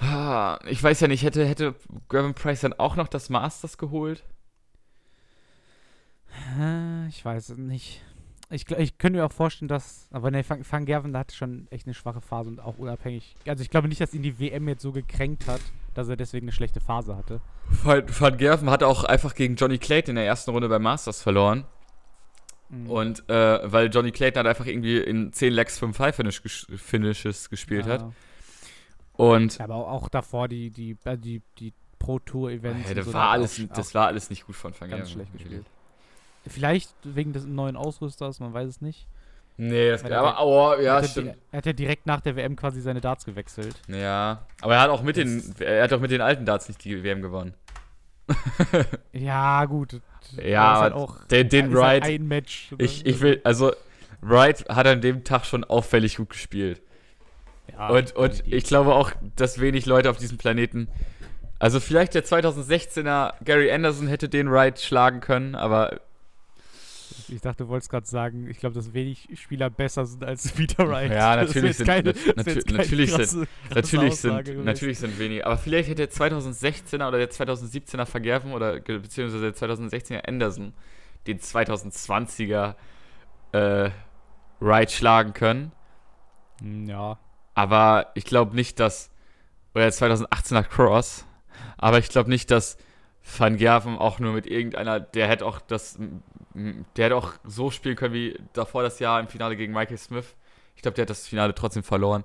ah, 0.00 0.58
Ich 0.68 0.82
weiß 0.82 0.98
ja 0.98 1.06
nicht, 1.06 1.22
hätte, 1.22 1.46
hätte 1.46 1.76
Gavin 2.08 2.34
Price 2.34 2.62
dann 2.62 2.72
auch 2.72 2.96
noch 2.96 3.06
das 3.06 3.30
Masters 3.30 3.78
geholt? 3.78 4.24
Ich 7.08 7.24
weiß 7.24 7.50
es 7.50 7.56
nicht. 7.56 8.02
Ich, 8.52 8.68
ich 8.70 8.98
könnte 8.98 9.18
mir 9.20 9.24
auch 9.24 9.32
vorstellen, 9.32 9.68
dass. 9.68 10.08
Aber 10.10 10.30
ne, 10.30 10.44
Van, 10.48 10.64
Van 10.68 10.84
Gerven 10.84 11.12
der 11.12 11.20
hatte 11.20 11.36
schon 11.36 11.68
echt 11.70 11.86
eine 11.86 11.94
schwache 11.94 12.20
Phase 12.20 12.50
und 12.50 12.60
auch 12.60 12.78
unabhängig. 12.78 13.36
Also 13.46 13.62
ich 13.62 13.70
glaube 13.70 13.86
nicht, 13.88 14.00
dass 14.00 14.12
ihn 14.12 14.22
die 14.22 14.40
WM 14.40 14.66
jetzt 14.68 14.82
so 14.82 14.90
gekränkt 14.90 15.46
hat, 15.46 15.60
dass 15.94 16.08
er 16.08 16.16
deswegen 16.16 16.46
eine 16.46 16.52
schlechte 16.52 16.80
Phase 16.80 17.16
hatte. 17.16 17.40
Van, 17.84 18.04
Van 18.08 18.36
Gerven 18.36 18.68
hat 18.68 18.82
auch 18.82 19.04
einfach 19.04 19.34
gegen 19.34 19.54
Johnny 19.54 19.78
Clayton 19.78 20.10
in 20.10 20.16
der 20.16 20.26
ersten 20.26 20.50
Runde 20.50 20.68
beim 20.68 20.82
Masters 20.82 21.22
verloren. 21.22 21.64
Mhm. 22.70 22.90
Und 22.90 23.28
äh, 23.28 23.70
weil 23.70 23.88
Johnny 23.88 24.10
Clayton 24.10 24.38
halt 24.38 24.48
einfach 24.48 24.66
irgendwie 24.66 24.98
in 24.98 25.32
10 25.32 25.52
Legs 25.52 25.78
5 25.78 25.98
High 25.98 26.14
Finish 26.16 26.42
ges 26.42 26.66
Finishes 26.76 27.50
gespielt 27.50 27.86
ja. 27.86 27.92
hat. 27.94 28.12
Und 29.12 29.58
Ja, 29.58 29.64
aber 29.64 29.76
auch, 29.76 30.08
davor 30.08 30.48
die, 30.48 30.70
die, 30.70 30.96
äh, 31.04 31.16
die, 31.18 31.42
die 31.58 31.72
Pro 31.98 32.18
Tour 32.18 32.50
Events. 32.50 32.88
Und 32.88 32.96
das, 32.96 33.06
so, 33.06 33.12
war 33.12 33.20
da 33.20 33.26
hat 33.28 33.32
alles, 33.34 33.60
auch- 33.60 33.74
das 33.74 33.94
war 33.94 34.06
alles 34.06 34.30
nicht 34.30 34.46
gut 34.46 34.56
von 34.56 34.72
Van 34.72 34.88
ganz 34.88 35.02
Gerven. 35.02 35.12
schlecht 35.12 35.32
gespielt. 35.32 35.66
Vielleicht 36.46 36.90
wegen 37.04 37.32
des 37.32 37.44
neuen 37.46 37.76
Ausrüsters, 37.76 38.40
man 38.40 38.52
weiß 38.54 38.68
es 38.68 38.80
nicht. 38.80 39.06
Nee, 39.56 39.90
das, 39.90 40.02
er 40.02 40.18
aber, 40.20 40.36
hat- 40.36 40.44
oh, 40.44 40.72
er, 40.78 40.82
ja, 40.82 40.94
hat 40.96 41.06
stimmt. 41.10 41.34
di- 41.34 41.38
er 41.52 41.58
hat 41.58 41.66
ja 41.66 41.72
direkt 41.74 42.06
nach 42.06 42.20
der 42.22 42.34
WM 42.36 42.56
quasi 42.56 42.80
seine 42.80 43.02
Darts 43.02 43.26
gewechselt. 43.26 43.74
Ja, 43.88 44.46
aber 44.62 44.74
er 44.76 44.80
hat 44.80 44.90
auch 44.90 45.02
mit 45.02 45.16
den, 45.16 45.54
er 45.58 45.82
hat 45.84 45.92
auch 45.92 46.00
mit 46.00 46.10
den 46.10 46.22
alten 46.22 46.46
Darts 46.46 46.68
nicht 46.68 46.82
die 46.84 47.02
WM 47.04 47.20
gewonnen. 47.20 47.52
Ja, 49.12 49.64
gut. 49.66 50.00
Ja, 50.42 50.62
aber 50.64 50.80
halt 50.80 50.92
auch 50.94 51.24
den- 51.24 51.48
den 51.48 51.66
halt 51.66 51.74
Wright- 51.74 52.04
ein 52.04 52.28
Match. 52.28 52.72
Ich, 52.78 53.04
ich 53.06 53.20
will, 53.20 53.40
also, 53.44 53.72
Wright 54.20 54.66
hat 54.68 54.86
an 54.86 55.00
dem 55.00 55.24
Tag 55.24 55.44
schon 55.46 55.64
auffällig 55.64 56.16
gut 56.16 56.30
gespielt. 56.30 56.80
Ja, 57.72 57.88
und 57.88 58.14
und 58.16 58.42
ich 58.46 58.64
glaube 58.64 58.94
auch, 58.94 59.12
dass 59.36 59.60
wenig 59.60 59.86
Leute 59.86 60.10
auf 60.10 60.16
diesem 60.18 60.38
Planeten. 60.38 60.88
Also, 61.58 61.80
vielleicht 61.80 62.14
der 62.14 62.24
2016er 62.24 63.34
Gary 63.44 63.70
Anderson 63.70 64.06
hätte 64.08 64.28
den 64.28 64.50
Wright 64.50 64.80
schlagen 64.80 65.20
können, 65.20 65.54
aber 65.54 66.00
Ich 67.32 67.40
dachte, 67.40 67.64
du 67.64 67.68
wolltest 67.68 67.90
gerade 67.90 68.06
sagen, 68.06 68.48
ich 68.48 68.58
glaube, 68.58 68.74
dass 68.74 68.92
wenig 68.92 69.28
Spieler 69.34 69.70
besser 69.70 70.04
sind 70.06 70.24
als 70.24 70.50
Peter 70.56 70.88
Wright. 70.88 71.10
Ja, 71.12 71.36
natürlich 71.36 71.76
sind- 71.76 71.86
keine, 71.86 72.08
nat- 72.10 72.16
das 72.16 72.24
ist 72.26 72.36
natu- 72.38 72.50
jetzt 72.54 72.66
keine 72.66 72.78
natürlich 72.78 73.10
sind- 73.10 73.18
krasse, 73.18 73.46
krasse 73.46 73.74
natürlich 73.74 74.12
Aussage 74.12 74.34
sind, 74.36 74.44
gewesen. 74.46 74.64
natürlich 74.64 74.98
sind 74.98 75.18
wenige. 75.18 75.46
Aber 75.46 75.56
vielleicht 75.58 75.88
hätte 75.88 76.06
der 76.06 76.10
2016er 76.10 77.08
oder 77.08 77.18
der 77.18 77.30
2017er 77.30 78.04
Vergerven 78.06 78.52
oder 78.52 78.80
beziehungsweise 78.80 79.40
der 79.52 79.54
2016er 79.54 80.26
Anderson 80.28 80.72
den 81.26 81.38
2020er 81.38 82.74
äh, 83.52 83.90
Wright 84.60 84.90
schlagen 84.90 85.32
können. 85.32 85.72
Hm, 86.60 86.86
Ja. 86.88 87.18
Aber 87.54 88.10
ich 88.14 88.24
glaube 88.24 88.54
nicht, 88.54 88.80
dass. 88.80 89.10
Oder 89.74 89.84
der 89.84 89.92
2018er 89.92 90.62
Cross. 90.62 91.26
Aber 91.78 91.98
ich 91.98 92.08
glaube 92.08 92.30
nicht, 92.30 92.50
dass 92.50 92.78
Van 93.38 93.56
Gerven 93.56 93.98
auch 93.98 94.18
nur 94.18 94.32
mit 94.32 94.46
irgendeiner. 94.46 94.98
Der 95.00 95.28
hätte 95.28 95.44
auch 95.44 95.60
das. 95.60 95.98
Der 96.54 97.04
hätte 97.06 97.16
auch 97.16 97.32
so 97.44 97.70
spielen 97.70 97.96
können 97.96 98.14
wie 98.14 98.38
davor 98.52 98.82
das 98.82 98.98
Jahr 98.98 99.20
im 99.20 99.28
Finale 99.28 99.56
gegen 99.56 99.72
Michael 99.72 99.98
Smith. 99.98 100.34
Ich 100.76 100.82
glaube, 100.82 100.94
der 100.96 101.02
hat 101.02 101.10
das 101.10 101.26
Finale 101.28 101.54
trotzdem 101.54 101.82
verloren. 101.82 102.24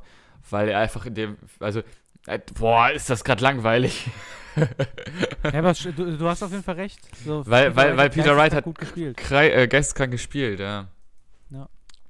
Weil 0.50 0.70
er 0.70 0.80
einfach 0.80 1.06
in 1.06 1.16
dem. 1.16 1.38
Also. 1.60 1.82
äh, 2.28 2.40
Boah, 2.58 2.90
ist 2.92 3.10
das 3.10 3.24
gerade 3.24 3.42
langweilig. 3.44 4.08
ja 4.56 5.60
aber 5.60 5.74
du, 5.74 6.18
du 6.18 6.28
hast 6.28 6.42
auf 6.44 6.52
jeden 6.52 6.64
Fall 6.64 6.76
recht. 6.76 7.00
So, 7.26 7.44
Weil- 7.46 7.76
weil- 7.76 7.98
weil 7.98 8.10
Peter 8.10 8.36
Wright 8.38 8.54
hat- 8.54 8.64
gut 8.64 8.78
gespielt. 8.80 9.18
Krei 9.18 9.52
äh, 9.52 9.68
geisteskrank 9.68 10.12
gespielt, 10.12 10.60
ja. 10.60 10.88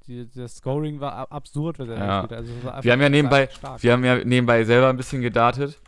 Die, 0.08 0.30
das 0.36 0.58
Scoring 0.58 1.00
war 1.00 1.14
ab- 1.14 1.34
absurd, 1.34 1.80
was 1.80 1.90
er 1.90 1.98
Ja. 1.98 2.22
gespielt 2.22 2.32
hat. 2.40 2.46
Also 2.48 2.64
war 2.64 2.84
Wir 2.84 2.92
haben 2.92 3.02
ja 3.02 3.10
nebenbei- 3.10 3.50
stark. 3.50 3.82
Wir 3.82 3.92
haben 3.94 4.06
ja 4.06 4.24
nebenbei 4.24 4.64
selber 4.64 4.90
ein 4.90 4.98
bisschen 4.98 5.24
gedartet. 5.24 5.80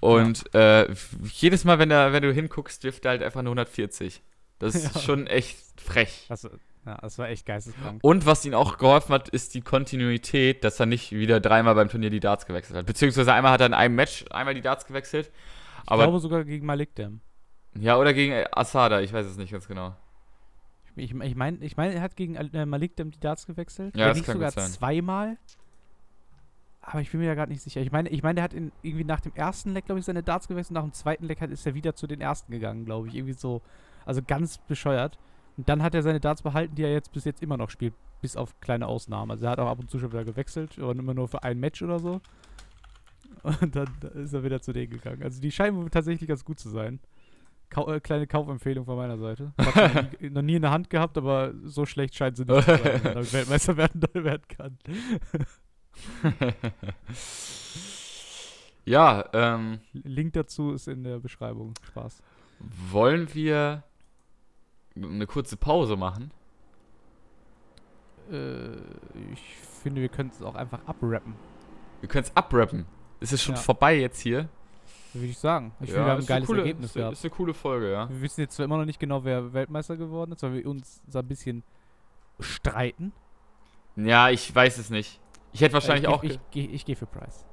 Und 0.00 0.52
äh, 0.56 0.86
f- 0.86 1.14
jedes 1.34 1.64
Mal, 1.64 1.78
wenn, 1.78 1.88
er, 1.92 2.12
wenn 2.12 2.22
du 2.24 2.32
hinguckst, 2.32 2.82
wirft 2.82 3.04
er 3.04 3.12
halt 3.12 3.22
einfach 3.22 3.42
nur 3.42 3.52
140. 3.52 4.22
Das 4.60 4.74
ist 4.76 4.94
Ja. 4.94 5.00
schon 5.00 5.26
echt 5.26 5.58
frech. 5.80 6.26
Das, 6.28 6.44
ja, 6.86 6.96
das 7.02 7.18
war 7.18 7.28
echt 7.28 7.44
geisteskrank. 7.46 7.98
Und 8.02 8.24
was 8.26 8.44
ihm 8.44 8.54
auch 8.54 8.78
geholfen 8.78 9.12
hat, 9.12 9.28
ist 9.28 9.54
die 9.54 9.60
Kontinuität, 9.60 10.62
dass 10.64 10.78
er 10.80 10.86
nicht 10.86 11.10
wieder 11.12 11.40
dreimal 11.40 11.74
beim 11.74 11.88
Turnier 11.88 12.10
die 12.10 12.20
Darts 12.20 12.46
gewechselt 12.46 12.78
hat. 12.78 12.86
Beziehungsweise 12.86 13.32
einmal 13.34 13.52
hat 13.52 13.60
er 13.60 13.66
in 13.66 13.74
einem 13.74 13.96
Match 13.96 14.24
einmal 14.30 14.54
die 14.54 14.60
Darts 14.62 14.86
gewechselt. 14.86 15.30
ich 15.82 15.90
Aber 15.90 16.04
glaube 16.04 16.20
sogar 16.20 16.44
gegen 16.44 16.64
Malik 16.64 16.94
Dam. 16.94 17.20
ja, 17.74 17.98
oder 17.98 18.14
gegen 18.14 18.32
Asada, 18.52 19.00
ich 19.00 19.12
weiß 19.12 19.26
es 19.26 19.36
nicht 19.36 19.50
ganz 19.52 19.66
genau. 19.68 19.96
Ich, 20.96 21.12
ich 21.14 21.34
meine, 21.36 21.58
ich 21.64 21.76
mein, 21.76 21.92
er 21.92 22.00
hat 22.02 22.16
gegen 22.16 22.34
äh, 22.34 22.66
Malik 22.66 22.96
Dam 22.96 23.10
die 23.10 23.20
Darts 23.20 23.46
gewechselt. 23.46 23.96
Ja, 23.96 24.02
Wenn 24.02 24.08
das 24.08 24.16
nicht 24.18 24.26
kann 24.26 24.34
sogar 24.36 24.50
sein. 24.50 24.70
zweimal. 24.70 25.38
Aber 26.82 27.00
ich 27.00 27.10
bin 27.10 27.20
mir 27.20 27.26
ja 27.26 27.34
gerade 27.34 27.52
nicht 27.52 27.62
sicher. 27.62 27.80
Ich 27.80 27.92
meine, 27.92 28.08
ich 28.08 28.22
meine, 28.22 28.36
der 28.36 28.44
hat 28.44 28.54
in, 28.54 28.72
irgendwie 28.82 29.04
nach 29.04 29.20
dem 29.20 29.34
ersten 29.34 29.72
Leck, 29.74 29.84
glaube 29.86 29.98
ich, 30.00 30.04
seine 30.04 30.22
Darts 30.22 30.48
gewechselt. 30.48 30.74
Nach 30.74 30.82
dem 30.82 30.92
zweiten 30.92 31.26
Leck 31.26 31.40
hat, 31.40 31.50
ist 31.50 31.64
er 31.66 31.74
wieder 31.74 31.94
zu 31.94 32.06
den 32.06 32.20
ersten 32.20 32.50
gegangen, 32.52 32.84
glaube 32.86 33.08
ich. 33.08 33.14
Irgendwie 33.14 33.34
so. 33.34 33.62
Also 34.04 34.22
ganz 34.26 34.58
bescheuert. 34.58 35.18
Und 35.56 35.68
dann 35.68 35.82
hat 35.82 35.94
er 35.94 36.02
seine 36.02 36.20
Darts 36.20 36.42
behalten, 36.42 36.74
die 36.74 36.82
er 36.82 36.92
jetzt 36.92 37.12
bis 37.12 37.24
jetzt 37.24 37.42
immer 37.42 37.56
noch 37.56 37.70
spielt. 37.70 37.94
Bis 38.20 38.36
auf 38.36 38.58
kleine 38.60 38.86
Ausnahmen. 38.86 39.30
Also 39.30 39.46
er 39.46 39.52
hat 39.52 39.58
auch 39.58 39.68
ab 39.68 39.78
und 39.78 39.90
zu 39.90 39.98
schon 39.98 40.12
wieder 40.12 40.24
gewechselt, 40.24 40.78
aber 40.78 40.92
immer 40.92 41.14
nur 41.14 41.28
für 41.28 41.42
ein 41.42 41.58
Match 41.58 41.82
oder 41.82 41.98
so. 41.98 42.20
Und 43.42 43.74
dann 43.74 43.88
ist 44.14 44.34
er 44.34 44.44
wieder 44.44 44.60
zu 44.60 44.72
denen 44.72 44.90
gegangen. 44.90 45.22
Also 45.22 45.40
die 45.40 45.50
scheinen 45.50 45.90
tatsächlich 45.90 46.28
ganz 46.28 46.44
gut 46.44 46.58
zu 46.58 46.68
sein. 46.68 47.00
Kau 47.70 47.88
äh, 47.88 48.00
kleine 48.00 48.26
Kaufempfehlung 48.26 48.84
von 48.84 48.96
meiner 48.96 49.16
Seite. 49.16 49.52
Noch, 49.56 50.20
nie, 50.20 50.30
noch 50.30 50.42
nie 50.42 50.56
in 50.56 50.62
der 50.62 50.72
Hand 50.72 50.90
gehabt, 50.90 51.16
aber 51.16 51.54
so 51.64 51.86
schlecht 51.86 52.16
scheint 52.16 52.36
sie 52.36 52.44
nicht 52.44 52.64
zu 52.64 52.76
sein, 52.76 53.00
wenn 53.04 53.14
man 53.14 53.32
Weltmeister 53.32 53.76
werden, 53.76 54.02
werden 54.12 54.42
kann. 54.48 54.78
ja, 58.84 59.24
ähm, 59.32 59.80
Link 59.92 60.32
dazu 60.32 60.72
ist 60.72 60.88
in 60.88 61.04
der 61.04 61.20
Beschreibung. 61.20 61.74
Spaß. 61.86 62.22
wollen 62.90 63.32
wir 63.34 63.84
eine 65.02 65.26
kurze 65.26 65.56
Pause 65.56 65.96
machen? 65.96 66.30
Äh, 68.30 68.76
ich 69.32 69.56
finde, 69.82 70.00
wir 70.00 70.08
können 70.08 70.30
es 70.30 70.42
auch 70.42 70.54
einfach 70.54 70.80
abrappen, 70.86 71.34
Wir 72.00 72.08
können 72.08 72.24
es 72.24 72.36
abrappen. 72.36 72.86
Ist 73.20 73.32
es 73.32 73.42
schon 73.42 73.54
Ja. 73.54 73.60
vorbei 73.60 73.98
jetzt 73.98 74.20
hier? 74.20 74.48
würde 75.12 75.26
ich 75.26 75.38
sagen. 75.38 75.72
Ich 75.80 75.90
finde, 75.90 76.04
wir 76.06 76.12
haben 76.12 76.20
ein 76.20 76.26
geiles 76.26 76.46
coole, 76.46 76.60
Ergebnis 76.60 76.86
ist, 76.90 76.94
gehabt. 76.94 77.12
ist 77.14 77.24
eine 77.24 77.30
coole 77.30 77.52
Folge, 77.52 77.90
ja. 77.90 78.08
Wir 78.08 78.22
wissen 78.22 78.42
jetzt 78.42 78.54
zwar 78.54 78.64
immer 78.64 78.76
noch 78.76 78.84
nicht 78.84 79.00
genau, 79.00 79.24
wer 79.24 79.52
Weltmeister 79.52 79.96
geworden 79.96 80.32
ist, 80.32 80.42
weil 80.42 80.54
wir 80.54 80.66
uns 80.66 81.02
so 81.08 81.18
ein 81.18 81.26
bisschen 81.26 81.64
streiten. 82.38 83.12
Ja, 83.96 84.30
ich 84.30 84.54
weiß 84.54 84.78
es 84.78 84.88
nicht. 84.88 85.20
Ich 85.52 85.60
hätte 85.62 85.74
wahrscheinlich 85.74 86.04
ich, 86.04 86.08
auch. 86.08 86.22
Ich, 86.22 86.38
ich, 86.52 86.64
ich, 86.64 86.74
ich 86.74 86.84
gehe 86.84 86.94
für 86.96 87.06
Price. 87.06 87.44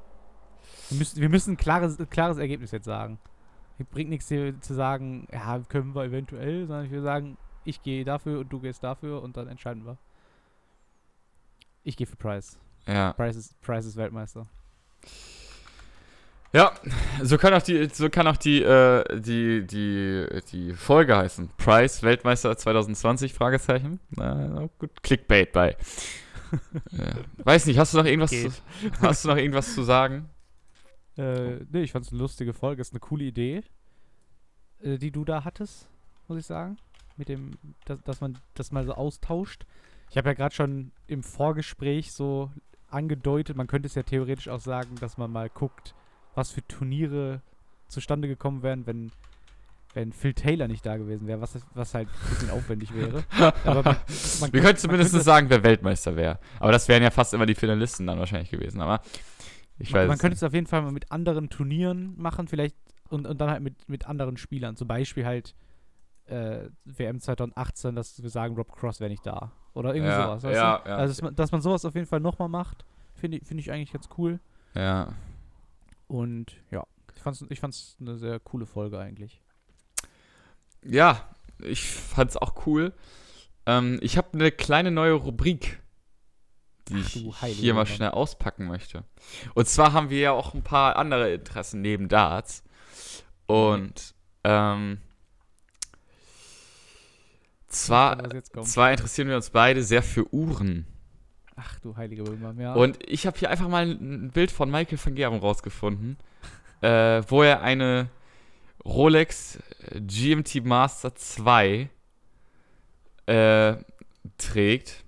Wir 0.89 0.99
müssen, 0.99 1.19
wir 1.21 1.29
müssen 1.29 1.53
ein 1.53 1.57
klares, 1.57 1.97
klares 2.11 2.37
Ergebnis 2.37 2.71
jetzt 2.71 2.85
sagen. 2.85 3.17
Bringt 3.85 4.09
nichts 4.09 4.27
hier 4.27 4.59
zu 4.61 4.73
sagen, 4.73 5.27
ja, 5.31 5.59
können 5.69 5.93
wir 5.93 6.03
eventuell, 6.03 6.65
sondern 6.67 6.85
ich 6.85 6.91
will 6.91 7.01
sagen, 7.01 7.37
ich 7.63 7.81
gehe 7.81 8.05
dafür 8.05 8.39
und 8.39 8.49
du 8.51 8.59
gehst 8.59 8.83
dafür 8.83 9.21
und 9.21 9.37
dann 9.37 9.47
entscheiden 9.47 9.85
wir. 9.85 9.97
Ich 11.83 11.95
gehe 11.95 12.07
für 12.07 12.15
Price. 12.15 12.57
ja. 12.85 13.13
Price 13.13 13.35
ist, 13.35 13.61
Price 13.61 13.85
ist 13.85 13.97
Weltmeister. 13.97 14.47
Ja, 16.53 16.71
so 17.21 17.37
kann 17.37 17.53
auch 17.53 17.61
die, 17.61 17.89
so 17.91 18.09
kann 18.09 18.25
auch 18.25 18.37
die, 18.37 18.63
äh, 18.63 19.03
die, 19.19 19.67
die, 19.67 20.25
die 20.51 20.73
Folge 20.73 21.15
heißen. 21.15 21.49
Price 21.57 22.03
Weltmeister 22.03 22.57
2020 22.57 23.33
Fragezeichen. 23.33 23.99
Na, 24.11 24.69
gut, 24.79 25.03
Clickbait 25.03 25.51
bei. 25.51 25.75
ja. 26.91 27.15
Weiß 27.43 27.65
nicht, 27.65 27.77
hast 27.77 27.93
du 27.93 27.97
noch 27.97 28.05
irgendwas 28.05 28.31
zu, 28.31 28.49
hast 29.01 29.25
du 29.25 29.29
noch 29.29 29.37
irgendwas 29.37 29.73
zu 29.73 29.83
sagen? 29.83 30.29
Äh, 31.17 31.65
nee, 31.71 31.81
ich 31.81 31.91
fand 31.91 32.05
es 32.05 32.11
eine 32.11 32.21
lustige 32.21 32.53
Folge. 32.53 32.81
Ist 32.81 32.93
eine 32.93 32.99
coole 32.99 33.23
Idee, 33.23 33.63
äh, 34.81 34.97
die 34.97 35.11
du 35.11 35.25
da 35.25 35.43
hattest, 35.43 35.89
muss 36.27 36.37
ich 36.39 36.45
sagen. 36.45 36.77
Mit 37.17 37.29
dem, 37.29 37.51
dass, 37.85 38.01
dass 38.03 38.21
man 38.21 38.37
das 38.53 38.71
mal 38.71 38.85
so 38.85 38.93
austauscht. 38.93 39.65
Ich 40.11 40.17
habe 40.17 40.29
ja 40.29 40.33
gerade 40.33 40.53
schon 40.53 40.91
im 41.07 41.23
Vorgespräch 41.23 42.13
so 42.13 42.51
angedeutet, 42.89 43.57
man 43.57 43.67
könnte 43.67 43.87
es 43.87 43.95
ja 43.95 44.03
theoretisch 44.03 44.47
auch 44.47 44.61
sagen, 44.61 44.95
dass 45.01 45.17
man 45.17 45.31
mal 45.31 45.49
guckt, 45.49 45.93
was 46.35 46.51
für 46.51 46.65
Turniere 46.67 47.41
zustande 47.89 48.27
gekommen 48.29 48.61
wären, 48.63 48.85
wenn, 48.85 49.11
wenn 49.93 50.13
Phil 50.13 50.33
Taylor 50.33 50.67
nicht 50.69 50.85
da 50.85 50.95
gewesen 50.95 51.27
wäre, 51.27 51.41
was, 51.41 51.57
was 51.73 51.93
halt 51.93 52.07
ein 52.07 52.29
bisschen 52.29 52.49
aufwendig 52.51 52.93
wäre. 52.93 53.23
Aber 53.65 53.83
man, 53.83 53.83
man 53.83 53.93
Wir 53.93 53.97
könnte- 53.97 54.51
können 54.51 54.61
man 54.63 54.77
zumindest 54.77 55.11
könnte- 55.11 55.23
sagen, 55.25 55.49
wer 55.49 55.63
Weltmeister 55.63 56.15
wäre. 56.15 56.39
Aber 56.59 56.71
das 56.71 56.87
wären 56.87 57.03
ja 57.03 57.09
fast 57.11 57.33
immer 57.33 57.45
die 57.47 57.55
Finalisten 57.55 58.05
dann 58.07 58.19
wahrscheinlich 58.19 58.51
gewesen. 58.51 58.79
Aber 58.79 59.01
ich 59.79 59.93
weiß 59.93 60.01
man, 60.01 60.07
man 60.07 60.15
es 60.15 60.21
könnte 60.21 60.35
es 60.35 60.43
auf 60.43 60.53
jeden 60.53 60.67
Fall 60.67 60.81
mal 60.81 60.91
mit 60.91 61.11
anderen 61.11 61.49
Turnieren 61.49 62.13
machen, 62.17 62.47
vielleicht 62.47 62.75
und, 63.09 63.27
und 63.27 63.39
dann 63.39 63.49
halt 63.49 63.61
mit, 63.61 63.87
mit 63.87 64.07
anderen 64.07 64.37
Spielern. 64.37 64.75
Zum 64.75 64.87
Beispiel 64.87 65.25
halt 65.25 65.55
äh, 66.25 66.69
WM 66.85 67.19
2018, 67.21 67.95
dass 67.95 68.21
wir 68.21 68.29
sagen, 68.29 68.55
Rob 68.55 68.71
Cross 68.73 68.99
wäre 68.99 69.09
nicht 69.09 69.25
da. 69.25 69.51
Oder 69.73 69.93
irgendwie 69.95 70.11
Ja, 70.11 70.23
sowas. 70.23 70.43
Weißt 70.43 70.55
ja, 70.55 70.77
du? 70.79 70.89
ja. 70.89 70.95
Also, 70.97 71.11
dass 71.13 71.21
man, 71.21 71.35
dass 71.35 71.51
man 71.51 71.61
sowas 71.61 71.85
auf 71.85 71.95
jeden 71.95 72.07
Fall 72.07 72.19
nochmal 72.19 72.49
macht, 72.49 72.85
finde 73.13 73.37
ich, 73.37 73.47
find 73.47 73.59
ich 73.59 73.71
eigentlich 73.71 73.93
ganz 73.93 74.09
cool. 74.17 74.39
Ja. 74.75 75.13
Und 76.07 76.57
ja, 76.71 76.83
Ich 77.15 77.21
fand's, 77.21 77.45
ich 77.49 77.59
fand's 77.59 77.95
eine 78.01 78.17
sehr 78.17 78.39
coole 78.39 78.65
Folge 78.65 78.99
eigentlich. 78.99 79.41
Ja, 80.83 81.21
ich 81.59 81.89
fand's 81.89 82.37
auch 82.37 82.65
cool. 82.65 82.93
Ähm, 83.65 83.99
ich 84.01 84.17
habe 84.17 84.29
eine 84.33 84.51
kleine 84.51 84.91
neue 84.91 85.13
Rubrik, 85.13 85.81
die 86.89 87.31
Ach 87.33 87.47
ich 87.47 87.57
hier 87.57 87.73
mal 87.73 87.85
schnell 87.85 88.09
auspacken 88.09 88.67
möchte. 88.67 89.03
Und 89.53 89.67
zwar 89.67 89.93
haben 89.93 90.09
wir 90.09 90.19
ja 90.19 90.31
auch 90.31 90.53
ein 90.53 90.63
paar 90.63 90.95
andere 90.95 91.33
Interessen 91.33 91.81
neben 91.81 92.07
Darts. 92.09 92.63
Und 93.45 94.13
ähm, 94.43 94.99
zwar, 97.67 98.17
zwar 98.63 98.91
interessieren 98.91 99.27
wir 99.27 99.35
uns 99.35 99.49
beide 99.49 99.83
sehr 99.83 100.03
für 100.03 100.33
Uhren. 100.33 100.87
Ach 101.55 101.79
du 101.79 101.95
heilige 101.97 102.25
Wilma, 102.27 102.53
ja. 102.61 102.73
Und 102.73 102.99
ich 103.07 103.25
habe 103.25 103.37
hier 103.37 103.49
einfach 103.49 103.67
mal 103.67 103.85
ein 103.85 104.31
Bild 104.31 104.51
von 104.51 104.69
Michael 104.69 104.99
van 105.03 105.15
Gerben 105.15 105.39
rausgefunden, 105.39 106.17
äh, 106.81 107.23
wo 107.27 107.41
er 107.41 107.61
eine 107.61 108.09
Rolex 108.85 109.59
GMT 109.95 110.63
Master 110.63 111.15
2 111.15 111.89
äh, 113.25 113.75
trägt. 114.37 115.03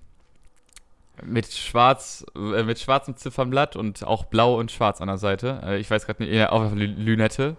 Mit 1.24 1.52
schwarz, 1.52 2.24
äh, 2.34 2.62
mit 2.62 2.78
schwarzem 2.78 3.16
Ziffernblatt 3.16 3.76
und 3.76 4.04
auch 4.04 4.24
blau 4.24 4.58
und 4.58 4.70
schwarz 4.70 5.00
an 5.00 5.08
der 5.08 5.18
Seite. 5.18 5.60
Äh, 5.64 5.78
ich 5.78 5.90
weiß 5.90 6.06
gerade 6.06 6.22
nicht, 6.22 6.32
ja, 6.32 6.50
auf 6.50 6.72
Lünette. 6.74 7.56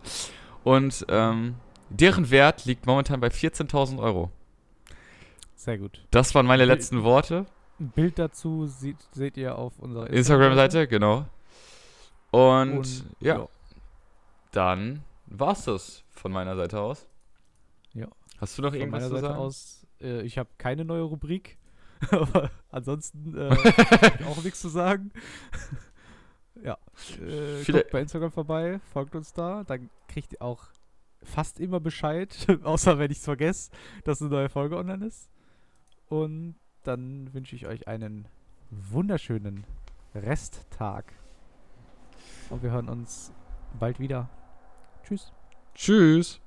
Und 0.64 1.06
ähm, 1.10 1.56
deren 1.90 2.30
Wert 2.32 2.66
liegt 2.66 2.86
momentan 2.86 3.20
bei 3.20 3.28
14.000 3.28 4.00
Euro. 4.00 4.32
Sehr 5.56 5.78
gut. 5.78 6.06
Das 6.12 6.34
waren 6.34 6.46
meine 6.46 6.66
letzten 6.66 7.04
Worte. 7.04 7.46
Ein 7.80 7.90
Bild 7.90 8.18
dazu 8.20 8.66
sieht, 8.68 8.98
seht 9.12 9.38
ihr 9.38 9.58
auf 9.58 9.78
unserer 9.80 10.10
Instagram-Seite, 10.10 10.88
genau. 10.88 11.26
Und, 12.32 12.78
Und, 12.78 13.06
ja, 13.20 13.40
ja. 13.40 13.48
dann 14.52 15.04
war's 15.28 15.66
das 15.66 16.04
von 16.12 16.32
meiner 16.32 16.56
Seite 16.56 16.80
aus. 16.80 17.08
Ja. 17.94 18.08
Hast 18.40 18.58
du 18.58 18.62
noch 18.62 18.72
Von 18.72 18.80
irgendwas 18.80 19.02
meiner 19.04 19.10
zu 19.10 19.16
Seite 19.16 19.28
sagen? 19.34 19.40
aus, 19.40 19.88
äh, 20.02 20.22
ich 20.22 20.38
habe 20.38 20.50
keine 20.58 20.86
neue 20.86 21.04
Rubrik. 21.04 21.58
Aber 22.12 22.52
ansonsten 22.70 23.38
äh, 23.38 23.50
auch 24.28 24.44
nichts 24.44 24.62
zu 24.62 24.70
sagen. 24.70 25.12
ja. 26.64 26.78
Äh, 27.20 27.64
guckt 27.64 27.92
bei 27.92 28.02
Instagram 28.02 28.32
vorbei, 28.32 28.80
folgt 28.92 29.16
uns 29.16 29.34
da. 29.34 29.64
Dann 29.64 29.90
kriegt 30.08 30.34
ihr 30.34 30.42
auch 30.42 30.66
fast 31.24 31.60
immer 31.60 31.80
Bescheid, 31.80 32.48
außer 32.64 32.98
wenn 32.98 33.12
ich 33.12 33.20
es 33.20 33.26
vergesse, 33.26 33.72
dass 34.04 34.22
eine 34.22 34.32
neue 34.32 34.50
Folge 34.50 34.78
online 34.78 35.06
ist. 35.06 35.30
Und 36.08 36.56
dann 36.84 37.34
wünsche 37.34 37.56
ich 37.56 37.68
euch 37.68 37.88
einen 37.88 38.28
wunderschönen 38.70 39.66
Resttag. 40.16 41.14
Und 42.50 42.64
wir 42.64 42.72
hören 42.72 42.90
uns 42.90 43.32
bald 43.80 44.00
wieder. 44.00 44.30
Tschüss. 45.04 45.32
Tschüss. 45.74 46.42